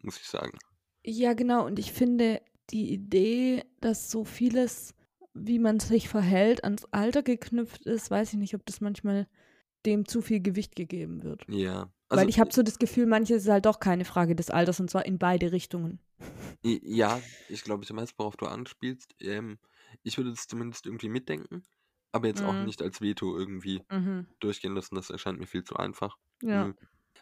muss 0.01 0.17
ich 0.17 0.27
sagen. 0.27 0.57
Ja, 1.03 1.33
genau. 1.33 1.65
Und 1.65 1.77
ich 1.77 1.91
finde 1.91 2.41
die 2.71 2.91
Idee, 2.91 3.63
dass 3.79 4.09
so 4.09 4.25
vieles, 4.25 4.95
wie 5.33 5.59
man 5.59 5.79
sich 5.79 6.09
verhält, 6.09 6.63
ans 6.63 6.85
Alter 6.85 7.21
geknüpft 7.21 7.85
ist, 7.85 8.09
weiß 8.09 8.33
ich 8.33 8.39
nicht, 8.39 8.55
ob 8.55 8.65
das 8.65 8.81
manchmal 8.81 9.27
dem 9.85 10.07
zu 10.07 10.21
viel 10.21 10.41
Gewicht 10.41 10.75
gegeben 10.75 11.21
wird. 11.23 11.45
Ja. 11.47 11.91
Weil 12.09 12.29
ich 12.29 12.39
habe 12.39 12.51
so 12.51 12.63
das 12.63 12.79
Gefühl, 12.79 13.05
manches 13.05 13.43
ist 13.43 13.49
halt 13.49 13.65
doch 13.65 13.79
keine 13.79 14.05
Frage 14.05 14.35
des 14.35 14.49
Alters 14.49 14.79
und 14.79 14.89
zwar 14.89 15.05
in 15.05 15.19
beide 15.19 15.51
Richtungen. 15.51 15.99
Ja, 16.63 17.21
ich 17.49 17.63
glaube, 17.63 17.83
ich 17.83 17.95
weiß, 17.95 18.13
worauf 18.17 18.37
du 18.37 18.45
anspielst. 18.45 19.15
Ähm, 19.19 19.59
ich 20.01 20.17
würde 20.17 20.31
das 20.31 20.47
zumindest 20.47 20.85
irgendwie 20.85 21.09
mitdenken, 21.09 21.63
aber 22.15 22.28
jetzt 22.28 22.41
auch 22.43 22.54
Mhm. 22.54 22.65
nicht 22.65 22.82
als 22.82 23.01
Veto 23.01 23.38
irgendwie 23.38 23.82
Mhm. 23.91 24.28
durchgehen 24.39 24.73
lassen. 24.75 24.95
Das 24.95 25.10
erscheint 25.10 25.39
mir 25.39 25.47
viel 25.47 25.63
zu 25.63 25.75
einfach. 25.75 26.17
Ja. 26.41 26.67
Mhm. 26.67 26.75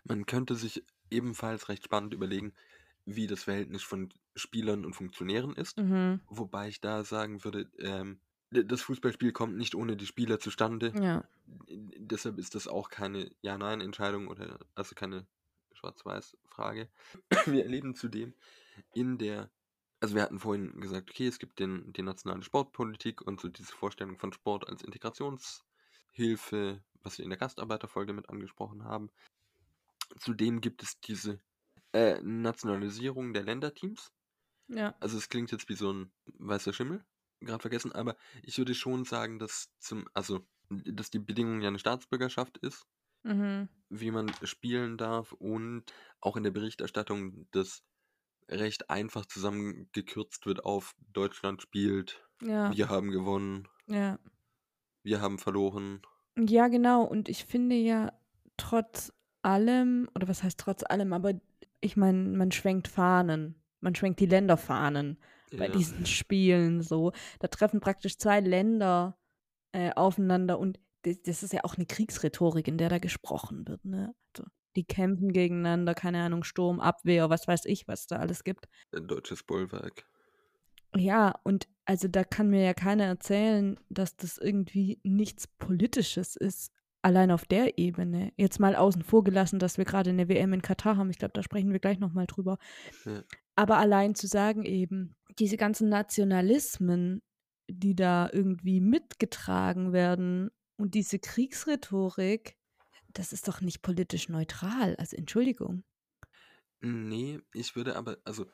Man 0.06 0.26
könnte 0.26 0.56
sich 0.56 0.84
ebenfalls 1.10 1.70
recht 1.70 1.84
spannend 1.86 2.14
überlegen, 2.14 2.54
wie 3.06 3.28
das 3.28 3.44
Verhältnis 3.44 3.84
von 3.84 4.10
Spielern 4.36 4.86
und 4.86 4.94
Funktionären 4.94 5.54
ist. 5.56 5.78
Mhm. 5.78 6.22
Wobei 6.28 6.70
ich 6.70 6.80
da 6.80 7.04
sagen 7.04 7.44
würde, 7.44 7.70
ähm, 7.80 8.20
das 8.52 8.82
Fußballspiel 8.84 9.32
kommt 9.32 9.58
nicht 9.58 9.74
ohne 9.76 9.98
die 9.98 10.06
Spieler 10.06 10.40
zustande. 10.40 10.94
Ja. 11.02 11.28
Deshalb 11.68 12.38
ist 12.38 12.54
das 12.56 12.68
auch 12.68 12.90
keine 12.90 13.32
Ja-Nein-Entscheidung 13.42 14.28
oder 14.28 14.60
also 14.76 14.94
keine 14.96 15.26
Schwarz-Weiß-Frage. 15.74 16.88
Wir 17.46 17.64
erleben 17.64 17.96
zudem 17.96 18.34
in 18.94 19.18
der, 19.18 19.50
also 20.04 20.16
wir 20.16 20.24
hatten 20.24 20.40
vorhin 20.40 20.82
gesagt, 20.82 21.10
okay, 21.10 21.28
es 21.28 21.40
gibt 21.40 21.60
den, 21.60 21.94
die 21.94 22.02
nationale 22.02 22.44
Sportpolitik 22.44 23.22
und 23.22 23.40
so 23.40 23.48
diese 23.48 23.72
Vorstellung 23.72 24.20
von 24.20 24.34
Sport 24.34 24.68
als 24.68 24.84
Integrationshilfe, 24.84 26.84
was 27.02 27.18
wir 27.18 27.24
in 27.24 27.30
der 27.30 27.40
Gastarbeiterfolge 27.40 28.12
mit 28.12 28.28
angesprochen 28.28 28.84
haben. 28.84 29.12
Zudem 30.20 30.60
gibt 30.60 30.84
es 30.84 31.00
diese 31.00 31.40
äh, 31.94 32.22
Nationalisierung 32.22 33.34
der 33.34 33.44
Länderteams. 33.44 34.12
Ja. 34.68 34.94
Also 35.00 35.18
es 35.18 35.30
klingt 35.30 35.54
jetzt 35.54 35.70
wie 35.70 35.76
so 35.76 35.94
ein 35.94 36.12
weißer 36.26 36.74
Schimmel, 36.74 37.06
gerade 37.40 37.62
vergessen, 37.62 37.94
aber 37.94 38.18
ich 38.42 38.58
würde 38.58 38.76
schon 38.76 39.06
sagen, 39.06 39.40
dass 39.40 39.72
zum, 39.80 40.10
also 40.14 40.46
dass 40.68 41.12
die 41.12 41.20
Bedingung 41.20 41.62
ja 41.62 41.70
eine 41.70 41.80
Staatsbürgerschaft 41.80 42.58
ist, 42.58 42.86
Mhm. 43.24 43.70
wie 43.88 44.12
man 44.12 44.34
spielen 44.44 44.98
darf 44.98 45.32
und 45.32 45.86
auch 46.20 46.36
in 46.36 46.44
der 46.44 46.52
Berichterstattung 46.52 47.48
das 47.52 47.86
recht 48.50 48.90
einfach 48.90 49.26
zusammengekürzt 49.26 50.46
wird 50.46 50.64
auf 50.66 50.94
Deutschland 51.14 51.62
spielt, 51.62 52.24
Ja. 52.42 52.72
wir 52.76 52.90
haben 52.90 53.12
gewonnen, 53.12 53.68
Ja. 53.88 54.20
wir 55.04 55.22
haben 55.22 55.40
verloren. 55.40 56.02
Ja, 56.38 56.68
genau. 56.68 57.04
Und 57.04 57.30
ich 57.30 57.46
finde 57.46 57.76
ja 57.76 58.12
trotz 58.58 59.12
allem, 59.42 60.10
oder 60.16 60.28
was 60.28 60.44
heißt 60.44 60.60
trotz 60.60 60.84
allem, 60.84 61.14
aber 61.14 61.34
ich 61.82 61.98
meine, 61.98 62.18
man 62.38 62.52
schwenkt 62.52 62.88
Fahnen. 62.88 63.62
Man 63.82 63.94
schwenkt 63.96 64.20
die 64.22 64.26
Länderfahnen 64.26 65.20
bei 65.52 65.68
Ja. 65.68 65.72
diesen 65.74 66.06
Spielen 66.06 66.82
so. 66.82 67.12
Da 67.40 67.48
treffen 67.50 67.82
praktisch 67.82 68.18
zwei 68.18 68.40
Länder 68.40 69.18
äh, 69.74 69.92
aufeinander 69.94 70.58
und 70.60 70.80
das, 71.02 71.22
das 71.24 71.44
ist 71.44 71.52
ja 71.54 71.62
auch 71.66 71.76
eine 71.76 71.86
Kriegsrhetorik, 71.86 72.68
in 72.68 72.78
der 72.78 72.88
da 72.90 73.00
gesprochen 73.00 73.68
wird. 73.68 73.84
Ne? 73.84 74.16
Also, 74.34 74.50
die 74.76 74.84
kämpfen 74.84 75.32
gegeneinander, 75.32 75.94
keine 75.94 76.22
Ahnung, 76.24 76.44
Sturm, 76.44 76.80
Abwehr, 76.80 77.30
was 77.30 77.48
weiß 77.48 77.66
ich, 77.66 77.88
was 77.88 78.08
da 78.08 78.18
alles 78.18 78.44
gibt. 78.44 78.68
Ein 78.96 79.08
deutsches 79.08 79.44
Bollwerk. 79.44 80.06
Ja, 80.96 81.34
und 81.44 81.68
also 81.86 82.08
da 82.08 82.24
kann 82.24 82.50
mir 82.50 82.64
ja 82.64 82.74
keiner 82.74 83.06
erzählen, 83.06 83.80
dass 83.90 84.16
das 84.16 84.38
irgendwie 84.38 85.00
nichts 85.04 85.48
Politisches 85.48 86.36
ist, 86.36 86.72
allein 87.02 87.32
auf 87.32 87.46
der 87.46 87.78
Ebene. 87.78 88.32
Jetzt 88.38 88.60
mal 88.60 88.76
außen 88.76 89.04
vor 89.04 89.24
gelassen, 89.24 89.60
dass 89.60 89.78
wir 89.78 89.86
gerade 89.86 90.12
eine 90.12 90.30
WM 90.30 90.54
in 90.54 90.62
Katar 90.62 90.98
haben. 90.98 91.10
Ich 91.10 91.18
glaube, 91.18 91.34
da 91.34 91.44
sprechen 91.44 91.72
wir 91.72 91.80
gleich 91.80 92.00
nochmal 92.00 92.28
drüber. 92.28 92.58
Ja. 93.06 93.24
Aber 93.56 93.78
allein 93.78 94.16
zu 94.16 94.28
sagen 94.28 94.64
eben, 94.66 95.16
diese 95.40 95.58
ganzen 95.58 95.90
Nationalismen, 95.90 97.22
die 97.68 97.96
da 97.96 98.30
irgendwie 98.32 98.82
mitgetragen 98.82 99.94
werden 99.94 100.50
und 100.78 100.96
diese 100.96 101.20
Kriegsrhetorik, 101.20 102.58
das 103.14 103.34
ist 103.34 103.48
doch 103.48 103.62
nicht 103.62 103.82
politisch 103.82 104.30
neutral. 104.30 104.96
Also 104.98 105.16
Entschuldigung. 105.18 105.84
Nee, 106.82 107.40
ich 107.54 107.76
würde 107.76 107.96
aber, 107.96 108.18
also 108.26 108.46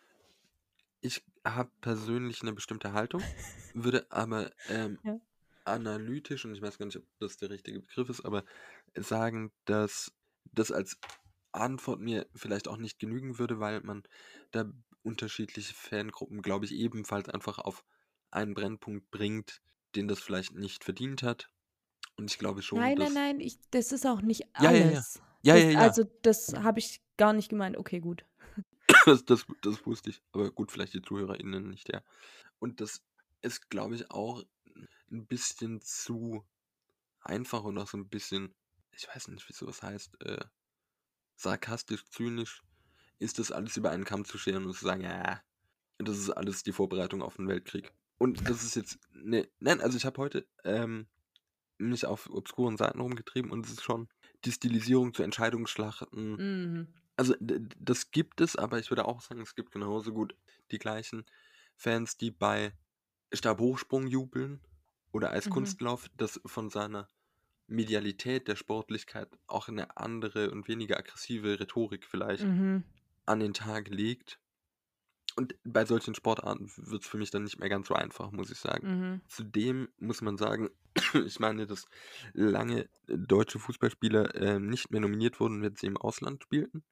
ich 1.01 1.23
habe 1.45 1.71
persönlich 1.81 2.41
eine 2.41 2.53
bestimmte 2.53 2.93
Haltung, 2.93 3.27
würde 3.73 4.11
aber 4.11 4.51
ähm, 4.67 4.99
Ja. 5.03 5.19
analytisch, 5.65 6.45
und 6.45 6.53
ich 6.55 6.61
weiß 6.61 6.77
gar 6.77 6.85
nicht, 6.87 6.97
ob 6.97 7.05
das 7.19 7.37
der 7.37 7.49
richtige 7.51 7.81
Begriff 7.81 8.09
ist, 8.09 8.25
aber 8.25 8.45
sagen, 8.95 9.51
dass 9.65 10.11
das 10.45 10.71
als 10.71 10.99
Antwort 11.51 11.99
mir 12.01 12.27
vielleicht 12.35 12.67
auch 12.67 12.77
nicht 12.77 12.99
genügen 12.99 13.39
würde, 13.39 13.59
weil 13.59 13.81
man 13.81 14.03
da 14.51 14.65
unterschiedliche 15.03 15.73
Fangruppen, 15.73 16.41
glaube 16.41 16.65
ich, 16.65 16.73
ebenfalls 16.73 17.29
einfach 17.29 17.59
auf 17.59 17.85
einen 18.31 18.53
Brennpunkt 18.53 19.11
bringt, 19.11 19.61
den 19.95 20.07
das 20.07 20.19
vielleicht 20.21 20.53
nicht 20.53 20.83
verdient 20.83 21.23
hat. 21.23 21.49
Und 22.19 22.29
ich 22.29 22.37
glaube 22.37 22.61
schon, 22.61 22.79
Nein, 22.79 22.97
dass... 22.97 23.13
nein, 23.13 23.37
nein, 23.37 23.39
ich, 23.39 23.57
das 23.71 23.93
ist 23.93 24.05
auch 24.05 24.21
nicht 24.21 24.41
Ja, 24.59 24.71
ja, 24.71 24.73
ja. 24.73 24.85
alles. 24.87 25.21
Ja, 25.41 25.53
das, 25.53 25.63
ja, 25.63 25.69
ja. 25.69 25.79
Also 25.79 26.03
das 26.21 26.53
habe 26.53 26.79
ich 26.79 27.01
gar 27.15 27.31
nicht 27.31 27.47
gemeint. 27.47 27.77
Okay, 27.77 28.01
gut. 28.01 28.25
Das, 29.05 29.23
das, 29.23 29.45
das 29.61 29.85
wusste 29.85 30.09
ich. 30.09 30.21
Aber 30.33 30.51
gut, 30.51 30.71
vielleicht 30.71 30.93
die 30.93 31.01
ZuhörerInnen 31.01 31.69
nicht, 31.69 31.87
ja. 31.93 32.01
Und 32.59 32.81
das 32.81 33.01
ist, 33.41 33.69
glaube 33.69 33.95
ich, 33.95 34.11
auch 34.11 34.43
ein 35.09 35.25
bisschen 35.27 35.79
zu 35.79 36.43
einfach 37.21 37.63
und 37.63 37.77
auch 37.77 37.87
so 37.87 37.97
ein 37.97 38.09
bisschen, 38.09 38.53
ich 38.91 39.07
weiß 39.07 39.29
nicht, 39.29 39.47
wie 39.47 39.53
sowas 39.53 39.81
heißt, 39.81 40.21
äh, 40.25 40.43
sarkastisch, 41.37 42.03
zynisch, 42.09 42.61
ist 43.19 43.39
das 43.39 43.53
alles 43.53 43.77
über 43.77 43.91
einen 43.91 44.03
Kamm 44.03 44.25
zu 44.25 44.37
scheren 44.37 44.65
und 44.65 44.73
zu 44.73 44.83
sagen, 44.83 45.03
ja, 45.03 45.41
das 45.99 46.17
ist 46.17 46.31
alles 46.31 46.63
die 46.63 46.73
Vorbereitung 46.73 47.21
auf 47.21 47.37
den 47.37 47.47
Weltkrieg. 47.47 47.93
Und 48.17 48.49
das 48.49 48.63
ist 48.63 48.75
jetzt, 48.75 48.99
ne, 49.13 49.47
nein, 49.59 49.79
also 49.79 49.95
ich 49.95 50.05
habe 50.05 50.17
heute 50.17 50.45
ähm, 50.65 51.07
mich 51.79 52.05
auf 52.05 52.29
obskuren 52.29 52.77
Seiten 52.77 53.01
rumgetrieben 53.01 53.51
und 53.51 53.65
es 53.65 53.73
ist 53.73 53.83
schon 53.83 54.09
die 54.45 54.51
Stilisierung 54.51 55.13
zu 55.13 55.23
Entscheidungsschlachten, 55.23 56.39
Mhm. 56.39 56.87
also 57.17 57.35
das 57.39 58.11
gibt 58.11 58.41
es, 58.41 58.55
aber 58.55 58.79
ich 58.79 58.89
würde 58.91 59.05
auch 59.05 59.21
sagen, 59.21 59.41
es 59.41 59.55
gibt 59.55 59.71
genauso 59.71 60.13
gut 60.13 60.35
die 60.71 60.79
gleichen 60.79 61.25
Fans, 61.75 62.17
die 62.17 62.31
bei 62.31 62.73
Stabhochsprung 63.33 64.07
jubeln 64.07 64.61
oder 65.11 65.31
Eiskunstlauf, 65.31 66.09
das 66.15 66.41
von 66.45 66.69
seiner 66.69 67.07
Medialität, 67.67 68.47
der 68.47 68.55
Sportlichkeit 68.57 69.29
auch 69.47 69.67
eine 69.69 69.97
andere 69.97 70.51
und 70.51 70.67
weniger 70.67 70.97
aggressive 70.97 71.59
Rhetorik 71.59 72.05
vielleicht 72.05 72.49
Mhm. 72.49 72.83
an 73.25 73.39
den 73.39 73.53
Tag 73.53 73.89
legt. 73.89 74.39
Und 75.39 75.55
bei 75.63 75.85
solchen 75.85 76.15
Sportarten 76.15 76.69
wird 76.75 77.03
es 77.03 77.07
für 77.07 77.17
mich 77.17 77.31
dann 77.31 77.43
nicht 77.45 77.59
mehr 77.59 77.69
ganz 77.69 77.87
so 77.87 77.93
einfach, 77.93 78.29
muss 78.31 78.51
ich 78.51 78.57
sagen. 78.57 78.87
Mhm. 78.87 79.21
Zudem 79.29 79.87
muss 79.97 80.21
man 80.21 80.37
sagen, 80.37 80.69
ich 81.25 81.39
meine, 81.39 81.65
dass 81.65 81.85
lange 82.33 82.89
deutsche 83.07 83.57
Fußballspieler 83.57 84.35
äh, 84.35 84.59
nicht 84.59 84.91
mehr 84.91 84.99
nominiert 84.99 85.39
wurden, 85.39 85.61
wenn 85.61 85.77
sie 85.77 85.87
im 85.87 85.95
Ausland 85.95 86.43
spielten. 86.43 86.83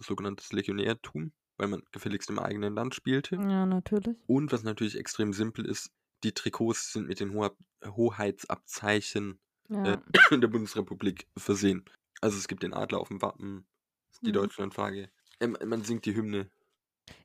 Sogenanntes 0.00 0.52
Legionärtum, 0.52 1.32
weil 1.58 1.68
man 1.68 1.82
gefälligst 1.92 2.28
im 2.28 2.40
eigenen 2.40 2.74
Land 2.74 2.96
spielte. 2.96 3.36
Ja, 3.36 3.64
natürlich. 3.66 4.16
Und 4.26 4.50
was 4.50 4.64
natürlich 4.64 4.96
extrem 4.98 5.32
simpel 5.32 5.64
ist, 5.64 5.92
die 6.24 6.32
Trikots 6.32 6.92
sind 6.92 7.06
mit 7.06 7.20
den 7.20 7.32
Hohe 7.34 7.56
Hoheitsabzeichen 7.84 9.38
Ja. 9.68 9.94
äh, 9.94 9.98
der 10.40 10.48
Bundesrepublik 10.48 11.28
versehen. 11.36 11.84
Also 12.20 12.36
es 12.36 12.48
gibt 12.48 12.64
den 12.64 12.74
Adler 12.74 12.98
auf 12.98 13.08
dem 13.08 13.22
Wappen, 13.22 13.64
die 14.24 14.30
Mhm. 14.30 14.34
Deutschlandflagge. 14.34 15.08
Ähm, 15.38 15.56
man 15.64 15.84
singt 15.84 16.04
die 16.04 16.16
Hymne. 16.16 16.50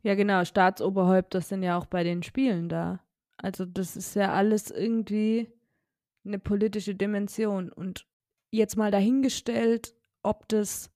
Ja, 0.03 0.15
genau. 0.15 0.43
Staatsoberhäupter 0.45 1.41
sind 1.41 1.63
ja 1.63 1.77
auch 1.77 1.85
bei 1.85 2.03
den 2.03 2.23
Spielen 2.23 2.69
da. 2.69 2.99
Also 3.37 3.65
das 3.65 3.95
ist 3.95 4.15
ja 4.15 4.33
alles 4.33 4.71
irgendwie 4.71 5.51
eine 6.25 6.39
politische 6.39 6.95
Dimension. 6.95 7.71
Und 7.71 8.05
jetzt 8.51 8.77
mal 8.77 8.91
dahingestellt, 8.91 9.95
ob 10.23 10.47
das, 10.49 10.91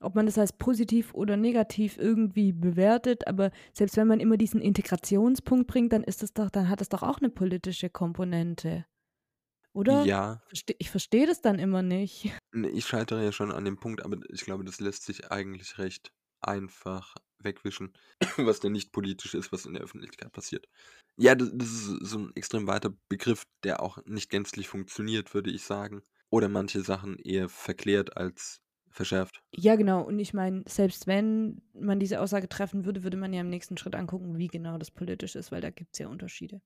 ob 0.00 0.14
man 0.14 0.26
das 0.26 0.38
als 0.38 0.52
positiv 0.52 1.14
oder 1.14 1.36
negativ 1.36 1.96
irgendwie 1.98 2.52
bewertet, 2.52 3.26
aber 3.26 3.50
selbst 3.72 3.96
wenn 3.96 4.08
man 4.08 4.20
immer 4.20 4.36
diesen 4.36 4.60
Integrationspunkt 4.60 5.66
bringt, 5.66 5.92
dann 5.92 6.04
ist 6.04 6.22
es 6.22 6.34
doch, 6.34 6.50
dann 6.50 6.68
hat 6.68 6.80
es 6.80 6.88
doch 6.88 7.02
auch 7.02 7.18
eine 7.18 7.30
politische 7.30 7.88
Komponente. 7.88 8.84
Oder? 9.74 10.04
Ja, 10.04 10.42
ich 10.78 10.90
verstehe 10.90 11.26
das 11.26 11.40
dann 11.40 11.58
immer 11.58 11.80
nicht. 11.80 12.30
ich 12.52 12.84
scheitere 12.84 13.24
ja 13.24 13.32
schon 13.32 13.50
an 13.50 13.64
dem 13.64 13.78
Punkt, 13.78 14.04
aber 14.04 14.18
ich 14.28 14.42
glaube, 14.42 14.64
das 14.64 14.80
lässt 14.80 15.04
sich 15.04 15.30
eigentlich 15.32 15.78
recht 15.78 16.12
einfach 16.42 17.14
wegwischen, 17.44 17.92
was 18.36 18.60
denn 18.60 18.72
nicht 18.72 18.92
politisch 18.92 19.34
ist, 19.34 19.52
was 19.52 19.66
in 19.66 19.74
der 19.74 19.82
Öffentlichkeit 19.82 20.32
passiert. 20.32 20.66
Ja, 21.16 21.34
das, 21.34 21.50
das 21.54 21.68
ist 21.68 21.86
so 22.10 22.18
ein 22.18 22.32
extrem 22.36 22.66
weiter 22.66 22.94
Begriff, 23.08 23.44
der 23.64 23.82
auch 23.82 23.98
nicht 24.06 24.30
gänzlich 24.30 24.68
funktioniert, 24.68 25.34
würde 25.34 25.50
ich 25.50 25.62
sagen. 25.64 26.02
Oder 26.30 26.48
manche 26.48 26.80
Sachen 26.82 27.18
eher 27.18 27.48
verklärt 27.48 28.16
als 28.16 28.60
verschärft. 28.90 29.42
Ja, 29.54 29.76
genau. 29.76 30.02
Und 30.02 30.18
ich 30.18 30.32
meine, 30.32 30.64
selbst 30.66 31.06
wenn 31.06 31.60
man 31.74 32.00
diese 32.00 32.20
Aussage 32.20 32.48
treffen 32.48 32.84
würde, 32.86 33.02
würde 33.02 33.16
man 33.18 33.32
ja 33.34 33.40
im 33.42 33.50
nächsten 33.50 33.76
Schritt 33.76 33.94
angucken, 33.94 34.38
wie 34.38 34.46
genau 34.48 34.78
das 34.78 34.90
politisch 34.90 35.36
ist, 35.36 35.52
weil 35.52 35.60
da 35.60 35.70
gibt 35.70 35.90
es 35.94 35.98
ja 35.98 36.08
Unterschiede 36.08 36.62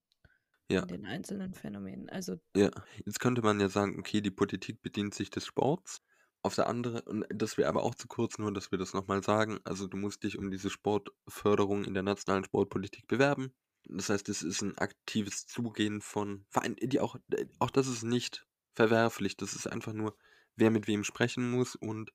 Ja. 0.71 0.83
in 0.83 0.89
den 0.89 1.07
einzelnen 1.07 1.55
Phänomenen. 1.55 2.11
Also, 2.11 2.39
Ja, 2.57 2.71
jetzt 3.05 3.21
könnte 3.21 3.43
man 3.43 3.61
ja 3.61 3.69
sagen, 3.69 3.99
okay, 4.01 4.21
die 4.21 4.31
Politik 4.31 4.81
bedient 4.83 5.15
sich 5.15 5.31
des 5.31 5.45
Sports. 5.47 6.03
Auf 6.43 6.55
der 6.55 6.69
anderen, 6.69 7.01
und 7.01 7.27
das 7.29 7.57
wäre 7.59 7.69
aber 7.69 7.83
auch 7.83 7.95
zu 7.95 8.07
kurz, 8.07 8.39
nur 8.39 8.53
dass 8.53 8.71
wir 8.71 8.79
das 8.79 8.95
nochmal 8.95 9.23
sagen. 9.23 9.59
Also 9.65 9.87
du 9.87 9.97
musst 9.97 10.23
dich 10.23 10.39
um 10.39 10.51
diese 10.51 10.71
Sportförderung 10.71 11.85
in 11.85 11.95
der 11.95 12.05
nationalen 12.05 12.45
Sportpolitik 12.45 13.09
bewerben. 13.09 13.53
Das 13.89 14.09
heißt, 14.09 14.29
es 14.29 14.43
ist 14.43 14.63
ein 14.63 14.79
aktives 14.79 15.47
Zugehen 15.47 16.01
von 16.01 16.45
Vereinen, 16.51 16.77
die 16.81 17.01
auch, 17.01 17.17
auch 17.59 17.71
das 17.71 17.89
ist 17.89 18.03
nicht 18.03 18.47
verwerflich. 18.75 19.37
Das 19.37 19.55
ist 19.55 19.67
einfach 19.67 19.93
nur, 19.93 20.17
wer 20.57 20.71
mit 20.71 20.87
wem 20.87 21.05
sprechen 21.05 21.51
muss 21.51 21.75
und 21.77 22.13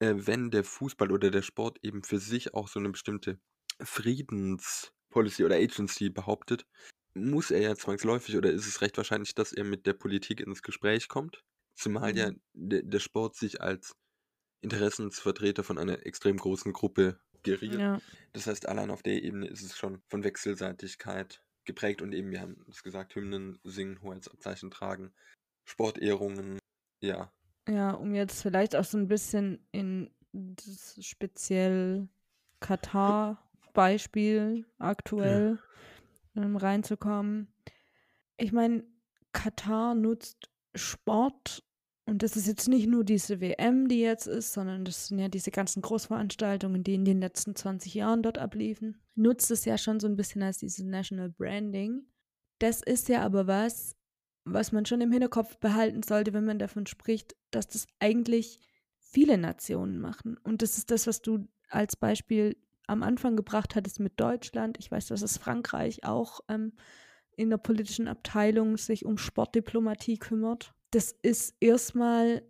äh, 0.00 0.14
wenn 0.16 0.50
der 0.50 0.64
Fußball 0.64 1.12
oder 1.12 1.30
der 1.30 1.42
Sport 1.42 1.78
eben 1.82 2.02
für 2.02 2.18
sich 2.18 2.54
auch 2.54 2.68
so 2.68 2.80
eine 2.80 2.90
bestimmte 2.90 3.38
Friedenspolicy 3.80 5.44
oder 5.44 5.56
Agency 5.56 6.10
behauptet, 6.10 6.66
muss 7.14 7.50
er 7.50 7.60
ja 7.60 7.76
zwangsläufig 7.76 8.36
oder 8.36 8.50
ist 8.50 8.66
es 8.66 8.80
recht 8.80 8.96
wahrscheinlich, 8.96 9.34
dass 9.34 9.52
er 9.52 9.64
mit 9.64 9.86
der 9.86 9.94
Politik 9.94 10.40
ins 10.40 10.62
Gespräch 10.62 11.08
kommt. 11.08 11.44
Zumal 11.74 12.16
ja 12.16 12.30
Mhm. 12.30 12.40
der, 12.54 12.82
der 12.82 13.00
Sport 13.00 13.36
sich 13.36 13.60
als 13.60 13.94
Interessensvertreter 14.62 15.64
von 15.64 15.78
einer 15.78 16.04
extrem 16.06 16.36
großen 16.36 16.72
Gruppe 16.72 17.20
geriert. 17.42 17.78
ja. 17.78 18.00
Das 18.32 18.46
heißt, 18.46 18.68
allein 18.68 18.90
auf 18.90 19.02
der 19.02 19.22
Ebene 19.22 19.48
ist 19.48 19.62
es 19.62 19.76
schon 19.76 20.02
von 20.08 20.24
Wechselseitigkeit 20.24 21.42
geprägt 21.64 22.02
und 22.02 22.12
eben, 22.12 22.30
wir 22.30 22.40
haben 22.40 22.64
es 22.68 22.82
gesagt, 22.82 23.14
Hymnen 23.14 23.58
singen, 23.64 24.02
Hoheitsabzeichen 24.02 24.70
tragen, 24.70 25.12
Sportehrungen, 25.68 26.58
ja. 27.02 27.32
Ja, 27.68 27.92
um 27.92 28.14
jetzt 28.14 28.42
vielleicht 28.42 28.74
auch 28.74 28.84
so 28.84 28.98
ein 28.98 29.08
bisschen 29.08 29.66
in 29.72 30.10
das 30.32 30.98
speziell 31.04 32.08
Katar-Beispiel 32.60 34.66
aktuell 34.78 35.58
ähm, 36.36 36.56
reinzukommen. 36.56 37.52
Ich 38.36 38.52
meine, 38.52 38.84
Katar 39.32 39.94
nutzt 39.94 40.49
Sport 40.74 41.62
und 42.10 42.24
das 42.24 42.36
ist 42.36 42.48
jetzt 42.48 42.68
nicht 42.68 42.88
nur 42.88 43.04
diese 43.04 43.40
WM, 43.40 43.86
die 43.86 44.00
jetzt 44.00 44.26
ist, 44.26 44.52
sondern 44.52 44.84
das 44.84 45.06
sind 45.06 45.20
ja 45.20 45.28
diese 45.28 45.52
ganzen 45.52 45.80
Großveranstaltungen, 45.80 46.82
die 46.82 46.94
in 46.94 47.04
den 47.04 47.20
letzten 47.20 47.54
20 47.54 47.94
Jahren 47.94 48.24
dort 48.24 48.36
abliefen. 48.36 49.00
Nutzt 49.14 49.52
es 49.52 49.64
ja 49.64 49.78
schon 49.78 50.00
so 50.00 50.08
ein 50.08 50.16
bisschen 50.16 50.42
als 50.42 50.58
dieses 50.58 50.84
National 50.84 51.28
Branding. 51.28 52.02
Das 52.58 52.82
ist 52.82 53.08
ja 53.08 53.22
aber 53.22 53.46
was, 53.46 53.94
was 54.44 54.72
man 54.72 54.86
schon 54.86 55.00
im 55.00 55.12
Hinterkopf 55.12 55.58
behalten 55.58 56.02
sollte, 56.02 56.32
wenn 56.32 56.44
man 56.44 56.58
davon 56.58 56.86
spricht, 56.86 57.36
dass 57.52 57.68
das 57.68 57.86
eigentlich 58.00 58.58
viele 58.98 59.38
Nationen 59.38 60.00
machen. 60.00 60.36
Und 60.42 60.62
das 60.62 60.78
ist 60.78 60.90
das, 60.90 61.06
was 61.06 61.22
du 61.22 61.46
als 61.68 61.94
Beispiel 61.94 62.56
am 62.88 63.04
Anfang 63.04 63.36
gebracht 63.36 63.76
hattest 63.76 64.00
mit 64.00 64.18
Deutschland. 64.18 64.78
Ich 64.80 64.90
weiß, 64.90 65.06
dass 65.06 65.22
es 65.22 65.38
Frankreich 65.38 66.02
auch 66.02 66.40
ähm, 66.48 66.72
in 67.40 67.50
der 67.50 67.56
politischen 67.58 68.06
Abteilung 68.06 68.76
sich 68.76 69.04
um 69.04 69.18
Sportdiplomatie 69.18 70.18
kümmert. 70.18 70.74
Das 70.90 71.12
ist 71.22 71.56
erstmal 71.60 72.42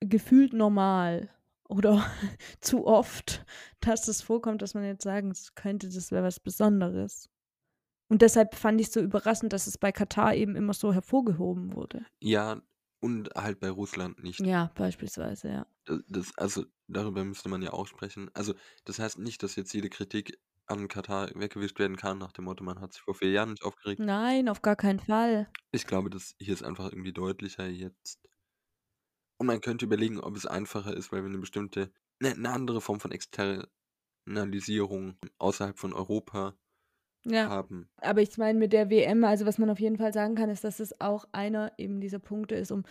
gefühlt 0.00 0.52
normal 0.52 1.30
oder 1.68 2.04
zu 2.60 2.86
oft, 2.86 3.44
dass 3.80 4.08
es 4.08 4.22
vorkommt, 4.22 4.62
dass 4.62 4.74
man 4.74 4.84
jetzt 4.84 5.04
sagen 5.04 5.32
könnte, 5.54 5.88
das 5.88 6.12
wäre 6.12 6.24
was 6.24 6.40
Besonderes. 6.40 7.30
Und 8.08 8.22
deshalb 8.22 8.54
fand 8.54 8.80
ich 8.80 8.88
es 8.88 8.92
so 8.92 9.00
überraschend, 9.00 9.52
dass 9.52 9.66
es 9.66 9.78
bei 9.78 9.90
Katar 9.90 10.34
eben 10.34 10.56
immer 10.56 10.74
so 10.74 10.92
hervorgehoben 10.92 11.74
wurde. 11.74 12.04
Ja, 12.20 12.60
und 13.00 13.30
halt 13.34 13.60
bei 13.60 13.70
Russland 13.70 14.22
nicht. 14.22 14.40
Ja, 14.40 14.70
beispielsweise, 14.74 15.48
ja. 15.48 15.66
Das, 15.84 16.00
das, 16.08 16.38
also 16.38 16.64
darüber 16.86 17.24
müsste 17.24 17.48
man 17.48 17.62
ja 17.62 17.72
auch 17.72 17.86
sprechen. 17.86 18.30
Also 18.34 18.54
das 18.84 18.98
heißt 18.98 19.18
nicht, 19.18 19.42
dass 19.42 19.56
jetzt 19.56 19.72
jede 19.72 19.90
Kritik 19.90 20.38
an 20.66 20.88
Katar 20.88 21.30
weggewischt 21.34 21.78
werden 21.78 21.96
kann, 21.96 22.18
nach 22.18 22.32
dem 22.32 22.44
Motto, 22.46 22.64
man 22.64 22.80
hat 22.80 22.92
sich 22.92 23.02
vor 23.02 23.14
vier 23.14 23.30
Jahren 23.30 23.50
nicht 23.50 23.64
aufgeregt. 23.64 23.98
Nein, 23.98 24.48
auf 24.48 24.62
gar 24.62 24.76
keinen 24.76 25.00
Fall. 25.00 25.48
Ich 25.72 25.86
glaube, 25.86 26.08
das 26.08 26.34
hier 26.40 26.54
ist 26.54 26.62
einfach 26.62 26.86
irgendwie 26.90 27.12
deutlicher 27.12 27.66
jetzt. 27.68 28.18
Und 29.38 29.46
man 29.46 29.60
könnte 29.60 29.84
überlegen, 29.84 30.18
ob 30.20 30.36
es 30.36 30.44
einfacher 30.46 30.96
ist, 30.96 31.12
weil 31.12 31.22
wir 31.22 31.28
eine 31.28 31.38
bestimmte, 31.38 31.92
ne, 32.20 32.30
eine 32.32 32.50
andere 32.50 32.80
Form 32.80 32.98
von 33.00 33.12
Externalisierung 33.12 35.18
außerhalb 35.38 35.78
von 35.78 35.92
Europa 35.92 36.56
Ja. 37.24 37.48
haben. 37.48 37.90
Aber 37.98 38.20
ich 38.22 38.36
meine, 38.38 38.58
mit 38.58 38.72
der 38.72 38.90
WM, 38.90 39.24
also 39.24 39.46
was 39.46 39.58
man 39.58 39.70
auf 39.70 39.80
jeden 39.80 39.96
Fall 39.98 40.12
sagen 40.12 40.34
kann, 40.34 40.50
ist, 40.50 40.64
dass 40.64 40.80
es 40.80 41.00
auch 41.00 41.26
einer 41.32 41.72
eben 41.78 42.00
dieser 42.00 42.18
Punkte 42.18 42.54
ist, 42.56 42.70
um, 42.72 42.84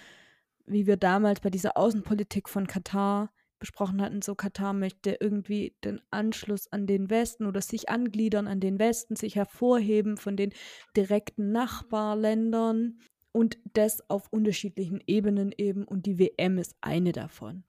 wie 0.66 0.88
wir 0.88 0.98
damals 0.98 1.42
bei 1.42 1.50
dieser 1.50 1.78
Außenpolitik 1.78 2.50
von 2.50 2.68
Katar 2.68 3.32
besprochen 3.64 4.02
hatten, 4.02 4.22
so 4.22 4.36
Katar 4.36 4.74
möchte 4.74 5.18
irgendwie 5.22 5.74
den 5.86 6.02
Anschluss 6.12 6.68
an 6.68 6.86
den 6.86 7.10
Westen 7.10 7.46
oder 7.46 7.62
sich 7.62 7.88
angliedern 7.88 8.46
an 8.46 8.60
den 8.60 8.78
Westen, 8.78 9.16
sich 9.16 9.38
hervorheben 9.38 10.18
von 10.18 10.36
den 10.36 10.52
direkten 10.98 11.54
Nachbarländern 11.54 13.00
und 13.32 13.58
das 13.72 14.02
auf 14.10 14.28
unterschiedlichen 14.32 15.02
Ebenen 15.08 15.54
eben 15.58 15.86
und 15.86 16.06
die 16.06 16.20
WM 16.20 16.58
ist 16.58 16.76
eine 16.82 17.14
davon. 17.14 17.64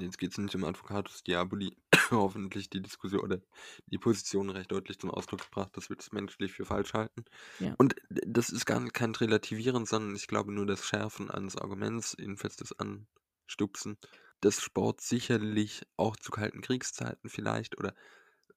Jetzt 0.00 0.18
geht 0.18 0.32
es 0.32 0.38
nicht 0.38 0.56
um 0.56 0.64
Advocatus 0.64 1.22
Diaboli. 1.22 1.76
Hoffentlich 2.10 2.68
die 2.68 2.82
Diskussion 2.82 3.20
oder 3.20 3.38
die 3.86 3.98
Position 3.98 4.50
recht 4.50 4.72
deutlich 4.72 4.98
zum 4.98 5.12
Ausdruck 5.12 5.42
gebracht, 5.42 5.76
dass 5.76 5.88
wir 5.88 5.96
das 5.96 6.10
menschlich 6.10 6.52
für 6.52 6.64
falsch 6.64 6.92
halten. 6.92 7.24
Ja. 7.60 7.76
Und 7.78 7.94
das 8.08 8.50
ist 8.50 8.66
gar 8.66 8.84
kein 8.88 9.14
Relativieren, 9.14 9.86
sondern 9.86 10.16
ich 10.16 10.26
glaube 10.26 10.52
nur 10.52 10.66
das 10.66 10.84
Schärfen 10.84 11.30
eines 11.30 11.56
Arguments, 11.56 12.16
jedenfalls 12.18 12.56
das 12.56 12.74
Anstupsen, 12.80 13.98
dass 14.40 14.60
Sport 14.60 15.00
sicherlich 15.00 15.86
auch 15.96 16.16
zu 16.16 16.30
kalten 16.30 16.60
Kriegszeiten 16.60 17.30
vielleicht 17.30 17.78
oder 17.78 17.94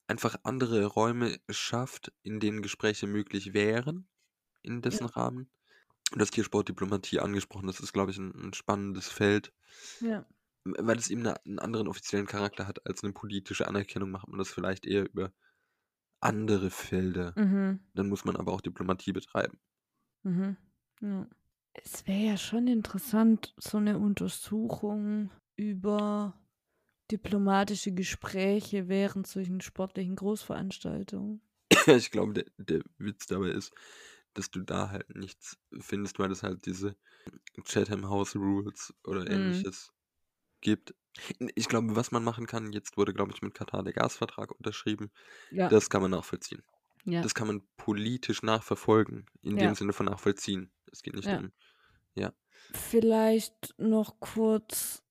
einfach 0.07 0.35
andere 0.43 0.85
Räume 0.85 1.39
schafft, 1.49 2.11
in 2.23 2.39
denen 2.39 2.61
Gespräche 2.61 3.07
möglich 3.07 3.53
wären, 3.53 4.07
in 4.61 4.81
dessen 4.81 5.05
Rahmen. 5.05 5.49
Und 6.11 6.19
das 6.19 6.29
hier 6.33 6.43
Sportdiplomatie 6.43 7.19
angesprochen, 7.19 7.67
das 7.67 7.79
ist, 7.79 7.93
glaube 7.93 8.11
ich, 8.11 8.17
ein, 8.17 8.33
ein 8.33 8.53
spannendes 8.53 9.07
Feld. 9.07 9.53
Ja. 10.01 10.25
Weil 10.63 10.97
es 10.97 11.09
eben 11.09 11.21
eine, 11.21 11.43
einen 11.45 11.59
anderen 11.59 11.87
offiziellen 11.87 12.25
Charakter 12.25 12.67
hat 12.67 12.85
als 12.87 13.03
eine 13.03 13.13
politische 13.13 13.67
Anerkennung, 13.67 14.09
macht 14.09 14.27
man 14.27 14.39
das 14.39 14.49
vielleicht 14.49 14.85
eher 14.85 15.07
über 15.07 15.31
andere 16.19 16.71
Felder. 16.71 17.33
Mhm. 17.35 17.79
Dann 17.93 18.09
muss 18.09 18.25
man 18.25 18.35
aber 18.35 18.51
auch 18.51 18.61
Diplomatie 18.61 19.13
betreiben. 19.13 19.59
Mhm. 20.23 20.57
Ja. 21.01 21.27
Es 21.73 22.07
wäre 22.07 22.31
ja 22.31 22.37
schon 22.37 22.67
interessant, 22.67 23.53
so 23.57 23.77
eine 23.77 23.99
Untersuchung 23.99 25.29
über 25.59 26.39
diplomatische 27.11 27.93
Gespräche 27.93 28.87
während 28.87 29.27
solchen 29.27 29.61
sportlichen 29.61 30.15
Großveranstaltungen. 30.15 31.41
ich 31.87 32.11
glaube, 32.11 32.33
der, 32.33 32.45
der 32.57 32.81
Witz 32.97 33.27
dabei 33.27 33.49
ist, 33.49 33.73
dass 34.33 34.51
du 34.51 34.61
da 34.61 34.89
halt 34.89 35.15
nichts 35.15 35.57
findest, 35.79 36.19
weil 36.19 36.31
es 36.31 36.43
halt 36.43 36.65
diese 36.65 36.95
Chatham 37.65 38.09
House 38.09 38.35
Rules 38.35 38.93
oder 39.05 39.29
Mhm. 39.29 39.31
ähnliches 39.31 39.91
gibt. 40.61 40.95
Ich 41.55 41.67
glaube, 41.69 41.95
was 41.95 42.11
man 42.11 42.23
machen 42.23 42.47
kann, 42.47 42.73
jetzt 42.73 42.97
wurde, 42.97 43.13
glaube 43.13 43.33
ich, 43.33 43.41
mit 43.41 43.53
Katar 43.53 43.83
der 43.83 43.93
Gasvertrag 43.93 44.51
unterschrieben, 44.51 45.11
Ja. 45.51 45.69
das 45.69 45.89
kann 45.89 46.01
man 46.01 46.11
nachvollziehen. 46.11 46.63
ja. 47.05 47.21
Das 47.21 47.35
kann 47.35 47.47
man 47.47 47.67
politisch 47.77 48.43
nachverfolgen, 48.43 49.27
in 49.41 49.57
Ja. 49.57 49.67
dem 49.67 49.75
Sinne 49.75 49.93
von 49.93 50.05
nachvollziehen. 50.07 50.71
Es 50.91 51.03
geht 51.03 51.15
nicht 51.15 51.27
Ja. 51.27 51.37
um, 51.37 51.53
ja. 52.15 52.33
Vielleicht 52.73 53.73
noch 53.77 54.19
kurz 54.19 55.03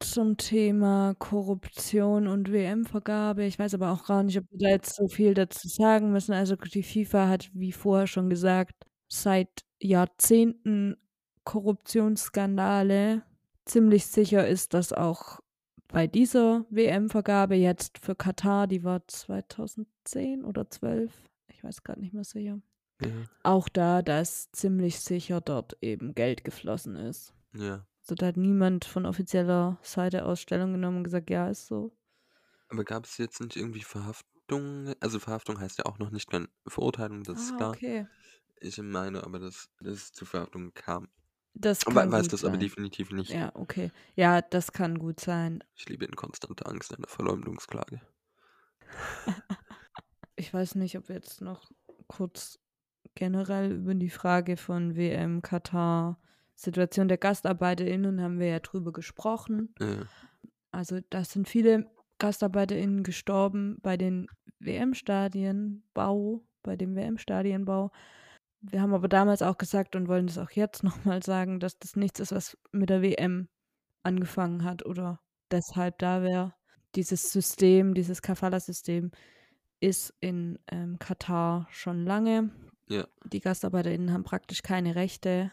zum 0.00 0.36
Thema 0.36 1.14
Korruption 1.18 2.26
und 2.26 2.52
WM-Vergabe. 2.52 3.44
Ich 3.44 3.58
weiß 3.58 3.74
aber 3.74 3.92
auch 3.92 4.06
gar 4.06 4.22
nicht, 4.22 4.38
ob 4.38 4.44
wir 4.50 4.58
da 4.58 4.68
jetzt 4.68 4.96
so 4.96 5.08
viel 5.08 5.34
dazu 5.34 5.68
sagen 5.68 6.12
müssen. 6.12 6.32
Also 6.32 6.56
die 6.56 6.82
FIFA 6.82 7.28
hat, 7.28 7.50
wie 7.54 7.72
vorher 7.72 8.06
schon 8.06 8.30
gesagt, 8.30 8.86
seit 9.08 9.64
Jahrzehnten 9.80 10.96
Korruptionsskandale. 11.44 13.22
Ziemlich 13.64 14.06
sicher 14.06 14.46
ist 14.46 14.74
das 14.74 14.92
auch 14.92 15.40
bei 15.88 16.06
dieser 16.06 16.66
WM-Vergabe 16.70 17.54
jetzt 17.54 17.98
für 18.04 18.14
Katar, 18.14 18.66
die 18.66 18.84
war 18.84 19.06
2010 19.06 20.44
oder 20.44 20.68
12, 20.68 21.12
ich 21.48 21.62
weiß 21.62 21.82
gerade 21.84 22.00
nicht 22.00 22.12
mehr 22.12 22.24
sicher. 22.24 22.60
Ja. 23.02 23.10
Auch 23.42 23.68
da, 23.68 24.02
dass 24.02 24.50
ziemlich 24.52 25.00
sicher 25.00 25.40
dort 25.40 25.76
eben 25.80 26.14
Geld 26.14 26.44
geflossen 26.44 26.96
ist. 26.96 27.34
ja. 27.54 27.86
So, 28.08 28.14
da 28.14 28.26
hat 28.28 28.36
niemand 28.38 28.86
von 28.86 29.04
offizieller 29.04 29.78
Seite 29.82 30.24
aus 30.24 30.40
Stellung 30.40 30.72
genommen 30.72 30.98
und 30.98 31.04
gesagt, 31.04 31.28
ja, 31.28 31.48
ist 31.50 31.66
so. 31.66 31.92
Aber 32.68 32.84
gab 32.84 33.04
es 33.04 33.18
jetzt 33.18 33.40
nicht 33.40 33.56
irgendwie 33.56 33.82
Verhaftung? 33.82 34.94
Also 35.00 35.18
Verhaftung 35.18 35.58
heißt 35.60 35.78
ja 35.78 35.86
auch 35.86 35.98
noch 35.98 36.10
nicht 36.10 36.30
keine 36.30 36.48
Verurteilung, 36.66 37.22
das 37.24 37.40
ist 37.40 37.52
Ah, 37.52 37.56
klar. 37.56 37.78
okay. 37.78 38.06
Ich 38.60 38.78
meine 38.78 39.24
aber, 39.24 39.38
dass, 39.38 39.68
dass 39.80 39.94
es 39.94 40.12
zu 40.12 40.24
Verhaftung 40.26 40.72
kam. 40.74 41.08
Das 41.54 41.86
Aber 41.86 42.02
kann 42.02 42.10
weiß 42.10 42.28
gut 42.28 42.28
das 42.28 42.44
aber 42.44 42.58
sein. 42.58 42.58
definitiv 42.58 43.10
nicht. 43.12 43.38
Ja, 43.38 43.50
okay. 43.54 43.92
Ja, 44.16 44.42
das 44.42 44.72
kann 44.72 44.98
gut 44.98 45.20
sein. 45.20 45.64
Ich 45.76 45.88
lebe 45.88 46.04
in 46.04 46.16
konstanter 46.16 46.68
Angst 46.68 46.92
einer 46.92 47.06
Verleumdungsklage. 47.06 48.02
Ich 50.36 50.52
weiß 50.52 50.74
nicht, 50.76 50.96
ob 50.98 51.08
wir 51.08 51.16
jetzt 51.16 51.40
noch 51.40 51.72
kurz 52.08 52.58
generell 53.14 53.72
über 53.72 53.94
die 53.94 54.10
Frage 54.10 54.56
von 54.56 54.96
WM 54.96 55.42
Katar 55.42 56.20
Situation 56.56 57.08
der 57.08 57.18
GastarbeiterInnen 57.18 58.20
haben 58.20 58.40
wir 58.40 58.48
ja 58.48 58.60
drüber 58.60 58.92
gesprochen. 58.92 59.74
Äh, 59.78 60.04
Also 60.72 61.00
da 61.10 61.24
sind 61.24 61.48
viele 61.48 61.86
GastarbeiterInnen 62.18 63.02
gestorben 63.02 63.78
bei 63.82 63.96
den 63.96 64.26
WM-Stadienbau, 64.58 66.42
bei 66.62 66.76
dem 66.76 66.96
WM-Stadienbau. 66.96 67.90
Wir 68.60 68.80
haben 68.80 68.94
aber 68.94 69.08
damals 69.08 69.42
auch 69.42 69.58
gesagt 69.58 69.94
und 69.96 70.08
wollen 70.08 70.26
das 70.26 70.38
auch 70.38 70.50
jetzt 70.50 70.82
nochmal 70.84 71.22
sagen, 71.22 71.60
dass 71.60 71.78
das 71.78 71.94
nichts 71.96 72.20
ist, 72.20 72.32
was 72.32 72.56
mit 72.72 72.90
der 72.90 73.02
WM 73.02 73.48
angefangen 74.02 74.64
hat 74.64 74.84
oder 74.84 75.20
deshalb 75.50 75.98
da 75.98 76.22
wäre. 76.22 76.54
Dieses 76.94 77.30
System, 77.30 77.92
dieses 77.92 78.22
Kafala-System 78.22 79.10
ist 79.80 80.14
in 80.20 80.58
ähm, 80.68 80.98
Katar 80.98 81.66
schon 81.70 82.04
lange. 82.04 82.50
Ja. 82.88 83.06
Die 83.24 83.40
GastarbeiterInnen 83.40 84.12
haben 84.12 84.24
praktisch 84.24 84.62
keine 84.62 84.94
Rechte. 84.94 85.50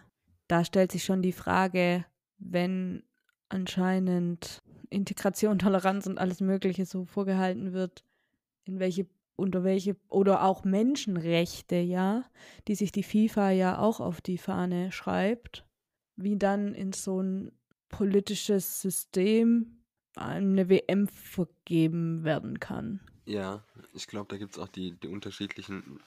Da 0.48 0.66
stellt 0.66 0.92
sich 0.92 1.04
schon 1.04 1.22
die 1.22 1.32
Frage, 1.32 2.06
wenn 2.38 3.04
anscheinend 3.50 4.62
Integration, 4.90 5.60
Toleranz 5.60 6.08
und 6.08 6.18
alles 6.18 6.42
Mögliche 6.42 6.86
so 6.86 7.06
vorgehalten 7.06 7.74
wird, 7.74 8.04
in 8.66 8.80
welche, 8.80 9.08
unter 9.36 9.64
welche, 9.64 9.96
oder 10.10 10.44
auch 10.44 10.64
Menschenrechte, 10.64 11.78
ja, 11.78 12.24
die 12.68 12.76
sich 12.76 12.92
die 12.92 13.04
FIFA 13.04 13.52
ja 13.52 13.80
auch 13.80 14.00
auf 14.00 14.22
die 14.22 14.38
Fahne 14.38 14.92
schreibt, 14.92 15.66
wie 16.16 16.38
dann 16.38 16.74
in 16.74 16.94
so 16.94 17.22
ein 17.22 17.52
politisches 17.90 18.82
System 18.82 19.84
eine 20.16 20.70
WM 20.70 21.08
vergeben 21.08 22.24
werden 22.24 22.60
kann. 22.60 23.00
Ja, 23.26 23.64
ich 23.94 24.08
glaube, 24.08 24.28
da 24.30 24.38
gibt 24.38 24.54
es 24.54 24.60
auch 24.60 24.68
die, 24.68 24.92
die 25.00 25.08
unterschiedlichen 25.08 26.00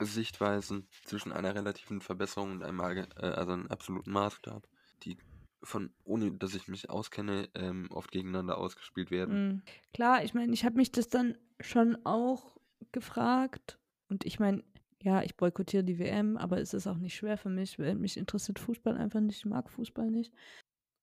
Sichtweisen 0.00 0.86
zwischen 1.04 1.32
einer 1.32 1.54
relativen 1.54 2.00
Verbesserung 2.00 2.52
und 2.52 2.62
einem, 2.62 2.80
äh, 2.80 3.04
also 3.20 3.52
einem 3.52 3.66
absoluten 3.66 4.10
Maßstab, 4.12 4.66
die 5.02 5.18
von, 5.62 5.92
ohne 6.04 6.30
dass 6.32 6.54
ich 6.54 6.68
mich 6.68 6.88
auskenne, 6.88 7.48
ähm, 7.54 7.88
oft 7.90 8.12
gegeneinander 8.12 8.58
ausgespielt 8.58 9.10
werden. 9.10 9.48
Mhm. 9.48 9.62
Klar, 9.92 10.22
ich 10.22 10.34
meine, 10.34 10.52
ich 10.52 10.64
habe 10.64 10.76
mich 10.76 10.92
das 10.92 11.08
dann 11.08 11.36
schon 11.60 11.98
auch 12.04 12.56
gefragt. 12.92 13.78
Und 14.08 14.24
ich 14.24 14.38
meine, 14.38 14.62
ja, 15.02 15.22
ich 15.22 15.36
boykottiere 15.36 15.84
die 15.84 15.98
WM, 15.98 16.36
aber 16.36 16.60
es 16.60 16.74
ist 16.74 16.86
auch 16.86 16.98
nicht 16.98 17.16
schwer 17.16 17.36
für 17.36 17.48
mich, 17.48 17.78
weil 17.78 17.94
mich 17.96 18.16
interessiert 18.16 18.58
Fußball 18.58 18.96
einfach 18.96 19.20
nicht, 19.20 19.38
ich 19.38 19.44
mag 19.44 19.68
Fußball 19.68 20.10
nicht. 20.10 20.32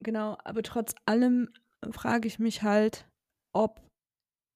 Genau, 0.02 0.38
aber 0.44 0.64
trotz 0.64 0.94
allem 1.06 1.50
frage 1.92 2.28
ich 2.28 2.40
mich 2.40 2.64
halt, 2.64 3.08
ob 3.54 3.82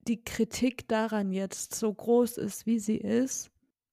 die 0.08 0.24
Kritik 0.24 0.88
daran 0.88 1.32
jetzt 1.32 1.76
so 1.76 1.94
groß 1.94 2.38
ist, 2.38 2.66
wie 2.66 2.80
sie 2.80 2.98
ist, 2.98 3.52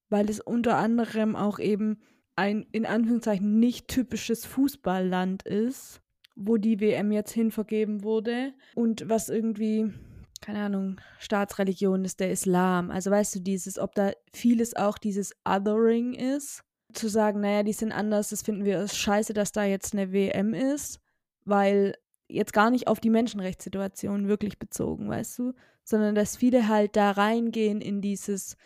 weil 0.09 0.31
es 0.31 0.40
unter 0.40 0.77
anderem 0.77 1.37
auch 1.37 1.59
eben 1.59 1.99
ein 2.37 2.66
in 2.73 2.87
Anführungszeichen 2.87 3.59
nicht 3.59 3.88
typisches 3.88 4.45
Fußballland 4.45 5.42
ist, 5.42 6.01
wo 6.35 6.59
die 6.59 6.81
WM 6.81 7.11
jetzt 7.12 7.33
hinvergeben 7.33 8.03
wurde 8.03 8.53
und 8.75 9.09
was 9.09 9.31
irgendwie, 9.31 9.90
keine 10.42 10.61
Ahnung, 10.61 11.01
Staatsreligion 11.19 12.05
ist 12.05 12.21
der 12.21 12.31
Islam. 12.31 12.90
Also 12.90 13.11
weißt 13.11 13.37
du, 13.37 13.40
dieses, 13.40 13.79
ob 13.79 13.95
da 13.95 14.12
vieles 14.35 14.77
auch 14.77 14.99
dieses 14.99 15.35
Othering 15.49 16.12
ist, 16.12 16.62
zu 16.92 17.09
sagen, 17.09 17.40
naja, 17.40 17.62
die 17.62 17.73
sind 17.73 17.92
anders, 17.92 18.31
das 18.31 18.42
finden 18.42 18.64
wir 18.64 18.87
scheiße, 18.87 19.33
dass 19.33 19.53
da 19.53 19.64
jetzt 19.64 19.95
eine 19.95 20.12
WM 20.12 20.55
ist, 20.55 21.01
weil 21.45 21.95
jetzt 22.29 22.53
gar 22.53 22.71
nicht 22.71 22.88
auf 22.88 23.01
die 23.01 23.11
Menschenrechtssituation 23.11 24.29
wirklich 24.29 24.59
bezogen, 24.59 25.09
weißt 25.09 25.38
du, 25.38 25.53
sondern 25.85 26.14
dass 26.14 26.37
viele 26.37 26.69
halt 26.69 26.97
da 26.97 27.12
reingehen 27.12 27.81
in 27.81 28.01
dieses 28.01 28.57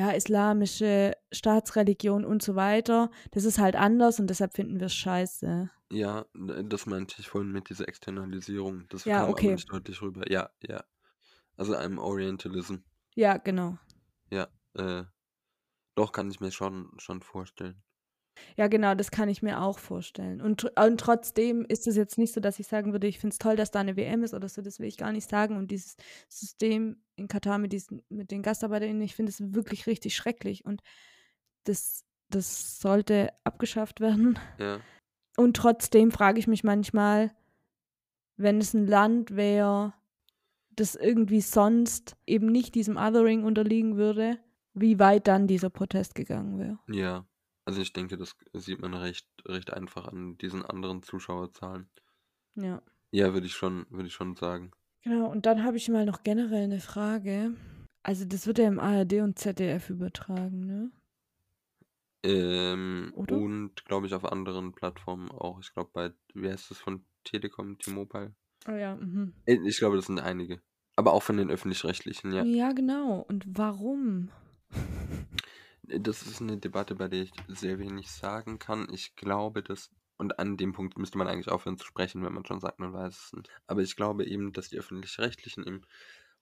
ja, 0.00 0.12
islamische 0.12 1.12
Staatsreligion 1.30 2.24
und 2.24 2.42
so 2.42 2.54
weiter. 2.54 3.10
Das 3.32 3.44
ist 3.44 3.58
halt 3.58 3.76
anders 3.76 4.18
und 4.18 4.28
deshalb 4.28 4.54
finden 4.54 4.80
wir 4.80 4.86
es 4.86 4.94
scheiße. 4.94 5.68
Ja, 5.92 6.24
das 6.32 6.86
meinte 6.86 7.16
ich 7.18 7.28
vorhin 7.28 7.52
mit 7.52 7.68
dieser 7.68 7.86
Externalisierung. 7.86 8.88
Das 8.88 9.04
Ja, 9.04 9.20
kam 9.20 9.30
okay. 9.30 9.46
aber 9.48 9.56
nicht 9.56 9.70
deutlich 9.70 10.00
rüber. 10.00 10.22
Ja, 10.30 10.48
ja. 10.66 10.84
Also 11.58 11.74
einem 11.74 11.98
Orientalism. 11.98 12.76
Ja, 13.14 13.36
genau. 13.36 13.76
Ja, 14.30 14.48
äh, 14.72 15.04
doch 15.96 16.12
kann 16.12 16.30
ich 16.30 16.40
mir 16.40 16.50
schon, 16.50 16.90
schon 16.96 17.20
vorstellen. 17.20 17.82
Ja, 18.56 18.68
genau, 18.68 18.94
das 18.94 19.10
kann 19.10 19.28
ich 19.28 19.42
mir 19.42 19.60
auch 19.62 19.78
vorstellen. 19.78 20.40
Und, 20.40 20.64
tr- 20.64 20.86
und 20.86 20.98
trotzdem 20.98 21.64
ist 21.66 21.86
es 21.86 21.96
jetzt 21.96 22.18
nicht 22.18 22.32
so, 22.32 22.40
dass 22.40 22.58
ich 22.58 22.66
sagen 22.66 22.92
würde, 22.92 23.06
ich 23.06 23.18
finde 23.18 23.34
es 23.34 23.38
toll, 23.38 23.56
dass 23.56 23.70
da 23.70 23.80
eine 23.80 23.96
WM 23.96 24.22
ist 24.22 24.34
oder 24.34 24.48
so, 24.48 24.62
das 24.62 24.78
will 24.80 24.86
ich 24.88 24.96
gar 24.96 25.12
nicht 25.12 25.28
sagen. 25.28 25.56
Und 25.56 25.70
dieses 25.70 25.96
System 26.28 27.02
in 27.16 27.28
Katar 27.28 27.58
mit, 27.58 27.72
diesen, 27.72 28.02
mit 28.08 28.30
den 28.30 28.42
GastarbeiterInnen, 28.42 29.02
ich 29.02 29.14
finde 29.14 29.30
es 29.30 29.54
wirklich 29.54 29.86
richtig 29.86 30.14
schrecklich. 30.14 30.64
Und 30.64 30.82
das, 31.64 32.04
das 32.28 32.80
sollte 32.80 33.32
abgeschafft 33.44 34.00
werden. 34.00 34.38
Ja, 34.58 34.80
Und 35.36 35.56
trotzdem 35.56 36.10
frage 36.10 36.38
ich 36.38 36.46
mich 36.46 36.64
manchmal, 36.64 37.32
wenn 38.36 38.58
es 38.58 38.74
ein 38.74 38.86
Land 38.86 39.36
wäre, 39.36 39.92
das 40.70 40.94
irgendwie 40.94 41.40
sonst 41.42 42.16
eben 42.26 42.46
nicht 42.46 42.74
diesem 42.74 42.96
Othering 42.96 43.44
unterliegen 43.44 43.96
würde, 43.96 44.38
wie 44.72 44.98
weit 44.98 45.28
dann 45.28 45.46
dieser 45.46 45.68
Protest 45.68 46.14
gegangen 46.14 46.58
wäre. 46.58 46.78
ja. 46.88 47.26
Also 47.70 47.82
ich 47.82 47.92
denke, 47.92 48.16
das 48.16 48.34
sieht 48.52 48.80
man 48.80 48.94
recht, 48.94 49.28
recht 49.46 49.72
einfach 49.72 50.08
an 50.08 50.36
diesen 50.38 50.66
anderen 50.66 51.04
Zuschauerzahlen. 51.04 51.88
Ja. 52.56 52.82
Ja, 53.12 53.32
würde 53.32 53.46
ich 53.46 53.52
schon, 53.52 53.86
würde 53.90 54.08
ich 54.08 54.12
schon 54.12 54.34
sagen. 54.34 54.72
Genau, 55.04 55.30
und 55.30 55.46
dann 55.46 55.62
habe 55.62 55.76
ich 55.76 55.88
mal 55.88 56.04
noch 56.04 56.24
generell 56.24 56.64
eine 56.64 56.80
Frage. 56.80 57.54
Also 58.02 58.24
das 58.24 58.48
wird 58.48 58.58
ja 58.58 58.66
im 58.66 58.80
ARD 58.80 59.20
und 59.20 59.38
ZDF 59.38 59.88
übertragen, 59.88 60.66
ne? 60.66 60.90
Ähm, 62.24 63.12
Oder? 63.14 63.36
und 63.36 63.84
glaube 63.84 64.08
ich 64.08 64.14
auf 64.14 64.24
anderen 64.24 64.72
Plattformen 64.72 65.30
auch. 65.30 65.60
Ich 65.60 65.72
glaube 65.72 65.90
bei, 65.92 66.10
wie 66.34 66.50
heißt 66.50 66.72
das 66.72 66.78
von 66.78 67.04
Telekom, 67.22 67.78
T-Mobile? 67.78 68.34
Oh 68.66 68.72
ja, 68.72 68.96
mhm. 68.96 69.32
Äh, 69.46 69.60
Ich 69.64 69.78
glaube, 69.78 69.94
das 69.94 70.06
sind 70.06 70.18
einige. 70.18 70.60
Aber 70.96 71.12
auch 71.12 71.22
von 71.22 71.36
den 71.36 71.50
öffentlich-rechtlichen, 71.52 72.32
ja. 72.32 72.42
Ja, 72.42 72.72
genau. 72.72 73.24
Und 73.28 73.46
warum? 73.46 74.30
Das 75.98 76.22
ist 76.22 76.40
eine 76.40 76.58
Debatte, 76.58 76.94
bei 76.94 77.08
der 77.08 77.22
ich 77.22 77.32
sehr 77.48 77.78
wenig 77.78 78.10
sagen 78.10 78.58
kann. 78.58 78.88
Ich 78.92 79.16
glaube, 79.16 79.62
dass, 79.62 79.90
und 80.18 80.38
an 80.38 80.56
dem 80.56 80.72
Punkt 80.72 80.98
müsste 80.98 81.18
man 81.18 81.26
eigentlich 81.26 81.48
aufhören 81.48 81.78
zu 81.78 81.86
sprechen, 81.86 82.24
wenn 82.24 82.32
man 82.32 82.46
schon 82.46 82.60
sagt, 82.60 82.78
man 82.78 82.92
weiß 82.92 83.26
es 83.26 83.32
nicht. 83.32 83.50
Aber 83.66 83.82
ich 83.82 83.96
glaube 83.96 84.26
eben, 84.26 84.52
dass 84.52 84.68
die 84.68 84.78
öffentlich-rechtlichen 84.78 85.64
im 85.64 85.84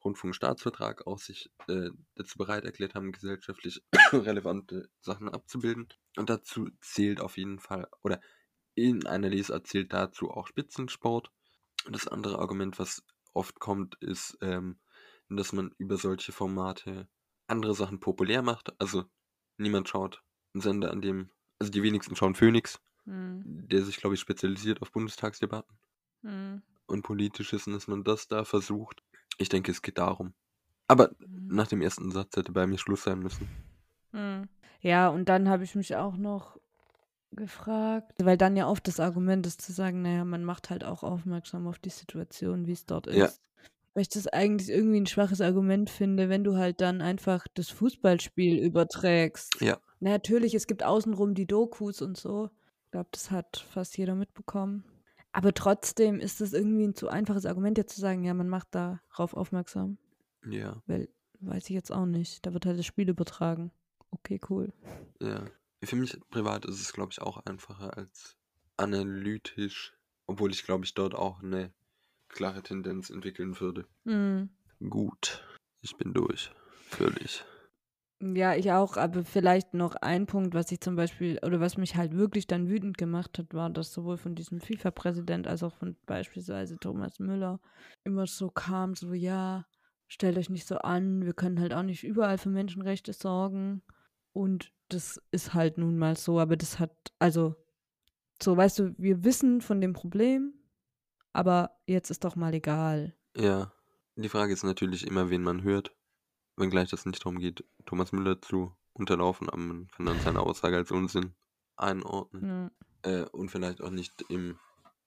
Rundfunkstaatsvertrag 0.05 1.07
auch 1.07 1.19
sich 1.19 1.51
äh, 1.67 1.91
dazu 2.15 2.39
bereit 2.39 2.65
erklärt 2.65 2.95
haben, 2.95 3.13
gesellschaftlich 3.13 3.83
relevante 4.13 4.89
Sachen 5.01 5.29
abzubilden. 5.29 5.89
Und 6.17 6.31
dazu 6.31 6.69
zählt 6.81 7.21
auf 7.21 7.37
jeden 7.37 7.59
Fall, 7.59 7.89
oder 8.03 8.21
in 8.75 9.07
einer 9.07 9.29
Lesart 9.29 9.67
zählt 9.67 9.93
dazu 9.93 10.31
auch 10.31 10.47
Spitzensport. 10.47 11.31
Und 11.87 11.95
das 11.95 12.07
andere 12.07 12.39
Argument, 12.39 12.79
was 12.79 13.03
oft 13.33 13.59
kommt, 13.59 13.97
ist, 13.97 14.37
ähm, 14.41 14.79
dass 15.29 15.53
man 15.53 15.75
über 15.79 15.97
solche 15.97 16.33
Formate 16.33 17.09
andere 17.47 17.75
Sachen 17.75 18.01
populär 18.01 18.43
macht. 18.43 18.79
Also 18.81 19.05
niemand 19.59 19.88
schaut 19.88 20.23
einen 20.55 20.62
Sender, 20.62 20.90
an 20.90 21.01
dem, 21.03 21.31
also 21.59 21.71
die 21.71 21.83
wenigsten 21.83 22.16
schauen 22.16 22.35
Phoenix, 22.35 22.81
Hm. 23.05 23.42
der 23.69 23.83
sich, 23.83 23.96
glaube 23.96 24.15
ich, 24.15 24.21
spezialisiert 24.21 24.83
auf 24.83 24.92
Bundestagsdebatten 24.92 25.79
Hm. 26.23 26.63
und 26.87 27.02
politisches, 27.02 27.67
und 27.67 27.75
dass 27.75 27.87
man 27.88 28.04
das 28.04 28.29
da 28.29 28.44
versucht. 28.44 29.02
Ich 29.38 29.48
denke, 29.48 29.71
es 29.71 29.83
geht 29.83 29.98
darum. 29.98 30.35
Aber 30.88 31.11
Hm. 31.21 31.48
nach 31.48 31.67
dem 31.69 31.81
ersten 31.83 32.11
Satz 32.11 32.37
hätte 32.37 32.52
bei 32.52 32.67
mir 32.67 32.79
Schluss 32.79 33.02
sein 33.04 33.19
müssen. 33.21 33.48
Hm. 34.13 34.48
Ja, 34.81 35.09
und 35.09 35.29
dann 35.29 35.48
habe 35.48 35.65
ich 35.65 35.75
mich 35.75 35.96
auch 35.96 36.17
noch 36.17 36.59
gefragt, 37.33 38.25
weil 38.25 38.38
dann 38.38 38.56
ja 38.56 38.67
oft 38.69 38.88
das 38.88 39.00
Argument 39.00 39.46
ist 39.46 39.61
zu 39.61 39.73
sagen, 39.73 40.02
naja, 40.02 40.25
man 40.25 40.44
macht 40.44 40.71
halt 40.71 40.83
auch 40.85 41.02
aufmerksam 41.02 41.67
auf 41.67 41.79
die 41.79 41.90
Situation, 41.90 42.67
wie 42.67 42.73
es 42.73 42.87
dort 42.87 43.06
ist. 43.06 43.17
Ja. 43.17 43.29
Weil 43.99 44.03
ich 44.03 44.11
das 44.11 44.29
eigentlich 44.29 44.69
irgendwie 44.69 45.01
ein 45.01 45.07
schwaches 45.07 45.40
Argument 45.40 45.90
finde, 45.90 46.29
wenn 46.29 46.44
du 46.44 46.57
halt 46.57 46.81
dann 46.81 47.03
einfach 47.03 47.49
das 47.55 47.69
Fußballspiel 47.71 48.57
überträgst. 48.57 49.61
Ja. 49.61 49.81
Na, 49.99 50.11
natürlich, 50.11 50.55
es 50.55 50.69
gibt 50.69 50.85
außenrum 50.85 51.35
die 51.35 51.49
Dokus 51.49 52.01
und 52.01 52.17
so. 52.17 52.49
Ich 52.85 52.92
glaube, 52.92 53.09
das 53.11 53.33
hat 53.33 53.67
fast 53.73 53.99
jeder 53.99 54.15
mitbekommen. 54.15 54.85
Aber 55.33 55.53
trotzdem 55.53 56.21
ist 56.21 56.40
das 56.40 56.53
irgendwie 56.53 56.85
ein 56.85 56.94
zu 56.94 57.09
einfaches 57.09 57.44
Argument, 57.44 57.77
jetzt 57.77 57.96
zu 57.96 58.01
sagen, 58.01 58.23
ja, 58.23 58.35
man 58.35 58.49
macht 58.49 58.69
darauf 58.71 59.35
aufmerksam. 59.35 59.99
Ja, 60.49 60.81
Weil, 60.87 61.09
weiß 61.40 61.65
ich 61.65 61.75
jetzt 61.75 61.90
auch 61.90 62.07
nicht. 62.07 62.46
Da 62.46 62.55
wird 62.55 62.67
halt 62.67 62.79
das 62.79 62.87
Spiel 62.87 63.09
übertragen. 63.09 63.73
Okay, 64.13 64.40
cool. 64.49 64.73
ja. 65.21 65.44
Für 65.83 65.96
mich 65.96 66.17
privat 66.31 66.67
ist 66.67 66.81
es, 66.81 66.92
glaube 66.92 67.11
ich, 67.11 67.21
auch 67.21 67.38
einfacher 67.46 67.96
als 67.96 68.37
analytisch 68.77 69.99
Obwohl 70.29 70.53
ich 70.53 70.63
glaube 70.63 70.85
ich 70.85 70.94
dort 70.94 71.17
auch 71.17 71.42
eine 71.42 71.73
klare 72.29 72.62
Tendenz 72.62 73.10
entwickeln 73.10 73.58
würde. 73.60 73.87
Hm. 74.04 74.50
Gut, 74.88 75.44
ich 75.81 75.96
bin 75.96 76.14
durch. 76.14 76.50
Völlig. 76.83 77.44
Ja, 78.20 78.56
ich 78.56 78.72
auch, 78.72 78.96
aber 78.96 79.24
vielleicht 79.24 79.74
noch 79.74 79.94
ein 79.94 80.26
Punkt, 80.26 80.52
was 80.52 80.72
ich 80.72 80.81
zum 80.81 80.96
Beispiel, 80.96 81.38
oder 81.44 81.60
was 81.60 81.76
mich 81.76 81.94
halt 81.94 82.16
wirklich 82.16 82.48
dann 82.48 82.68
wütend 82.68 82.98
gemacht 82.98 83.38
hat, 83.38 83.54
war, 83.54 83.70
dass 83.70 83.92
sowohl 83.92 84.16
von 84.16 84.35
diesem 84.35 84.60
FIFA-Präsident 84.60 85.46
als 85.46 85.62
auch 85.62 85.72
von 85.72 85.96
beispielsweise 86.04 86.79
Thomas 86.79 87.20
Müller 87.20 87.60
immer 88.02 88.26
so 88.26 88.50
kam, 88.50 88.96
so, 88.96 89.12
ja, 89.12 89.66
stellt 90.08 90.37
euch 90.37 90.50
nicht 90.50 90.66
so 90.66 90.79
an, 90.79 91.24
wir 91.24 91.33
können 91.33 91.60
halt 91.60 91.72
auch 91.72 91.85
nicht 91.85 92.02
überall 92.02 92.38
für 92.38 92.48
Menschenrechte 92.48 93.12
sorgen. 93.12 93.83
Und 94.33 94.72
das 94.88 95.20
ist 95.31 95.54
halt 95.54 95.79
nun 95.79 95.96
mal 95.96 96.16
so, 96.16 96.40
aber 96.40 96.56
das 96.56 96.81
hat, 96.81 97.12
also, 97.20 97.54
so, 98.42 98.56
weißt 98.56 98.81
du, 98.81 98.94
wir 98.98 99.22
wissen 99.22 99.60
von 99.60 99.81
dem 99.81 99.92
Problem, 99.92 100.54
aber 101.39 101.71
jetzt 101.87 102.11
ist 102.11 102.25
doch 102.25 102.35
mal 102.37 102.53
egal. 102.53 103.15
Ja, 103.37 103.73
die 104.17 104.29
Frage 104.29 104.53
ist 104.53 104.65
natürlich 104.65 105.07
immer, 105.07 105.31
wen 105.31 105.43
man 105.45 105.63
hört. 105.63 105.95
Wenngleich 106.57 106.91
das 106.91 107.07
nicht 107.07 107.25
darum 107.25 107.39
geht, 107.39 107.65
Thomas 107.87 108.11
Müller 108.11 108.43
zu 108.43 108.75
unterlaufen, 108.93 109.49
aber 109.49 109.59
man 109.59 109.89
kann 109.89 110.07
dann 110.07 110.21
seine 110.21 110.41
Aussage 110.41 110.77
als 110.77 110.91
Unsinn 110.91 111.35
einordnen. 111.77 112.71
Ja. 113.05 113.21
Äh, 113.23 113.25
und 113.31 113.51
vielleicht 113.51 113.81
auch 113.81 113.91
nicht 113.91 114.23
im, 114.29 114.59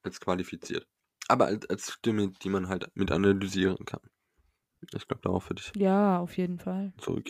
als 0.04 0.22
qualifiziert. 0.22 0.88
Aber 1.28 1.48
als, 1.48 1.70
als 1.70 1.92
Stimme, 1.92 2.30
die 2.42 2.50
man 2.50 2.70
halt 2.70 2.90
mit 2.96 3.12
analysieren 3.12 3.86
kann. 3.86 4.00
Ich 4.80 5.08
glaube, 5.08 5.22
darauf 5.22 5.50
würde 5.50 5.62
ich 5.62 5.80
Ja, 5.80 6.20
auf 6.20 6.38
jeden 6.38 6.60
Fall. 6.60 6.94
zurück. 6.98 7.30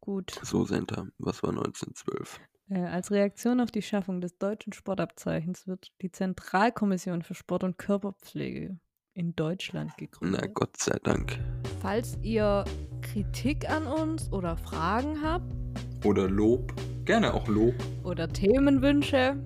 Gut. 0.00 0.38
So, 0.42 0.64
Senta, 0.66 1.06
was 1.18 1.42
war 1.42 1.50
1912? 1.50 2.38
Äh, 2.70 2.78
als 2.84 3.10
Reaktion 3.10 3.60
auf 3.60 3.72
die 3.72 3.82
Schaffung 3.82 4.20
des 4.20 4.38
deutschen 4.38 4.72
Sportabzeichens 4.72 5.66
wird 5.66 5.90
die 6.02 6.12
Zentralkommission 6.12 7.22
für 7.22 7.34
Sport 7.34 7.64
und 7.64 7.78
Körperpflege 7.78 8.78
in 9.12 9.34
Deutschland 9.34 9.96
gegründet. 9.96 10.40
Na 10.42 10.46
Gott 10.52 10.76
sei 10.76 10.96
Dank. 11.02 11.40
Falls 11.80 12.16
ihr 12.22 12.64
Kritik 13.02 13.68
an 13.68 13.86
uns 13.86 14.32
oder 14.32 14.56
Fragen 14.56 15.20
habt 15.20 15.52
Oder 16.04 16.28
Lob, 16.30 16.72
gerne 17.04 17.34
auch 17.34 17.48
Lob, 17.48 17.74
oder 18.04 18.28
Themenwünsche, 18.28 19.36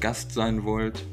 Gast 0.00 0.32
sein 0.32 0.64
wollt. 0.64 1.06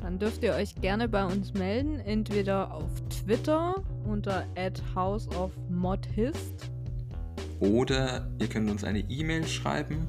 dann 0.00 0.20
dürft 0.20 0.44
ihr 0.44 0.54
euch 0.54 0.76
gerne 0.76 1.08
bei 1.08 1.24
uns 1.24 1.52
melden, 1.54 1.98
entweder 1.98 2.72
auf 2.72 2.90
Twitter 3.08 3.74
unter 4.04 4.46
@houseofmodhist 4.94 6.70
Oder 7.58 8.30
ihr 8.38 8.46
könnt 8.46 8.70
uns 8.70 8.84
eine 8.84 9.00
E-Mail 9.00 9.48
schreiben. 9.48 10.06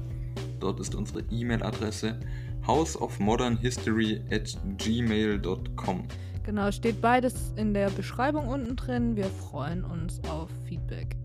Dort 0.60 0.80
ist 0.80 0.94
unsere 0.94 1.20
E-Mail-Adresse 1.30 2.18
houseofmodernhistory 2.66 4.22
at 4.30 4.56
gmail.com. 4.78 6.04
Genau, 6.44 6.70
steht 6.70 7.00
beides 7.00 7.52
in 7.56 7.74
der 7.74 7.90
Beschreibung 7.90 8.48
unten 8.48 8.76
drin. 8.76 9.16
Wir 9.16 9.26
freuen 9.26 9.84
uns 9.84 10.20
auf 10.24 10.48
Feedback. 10.66 11.16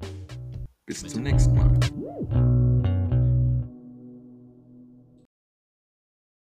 Bis 0.86 1.06
zum 1.08 1.24
nächsten 1.24 1.56
Mal. 1.56 2.63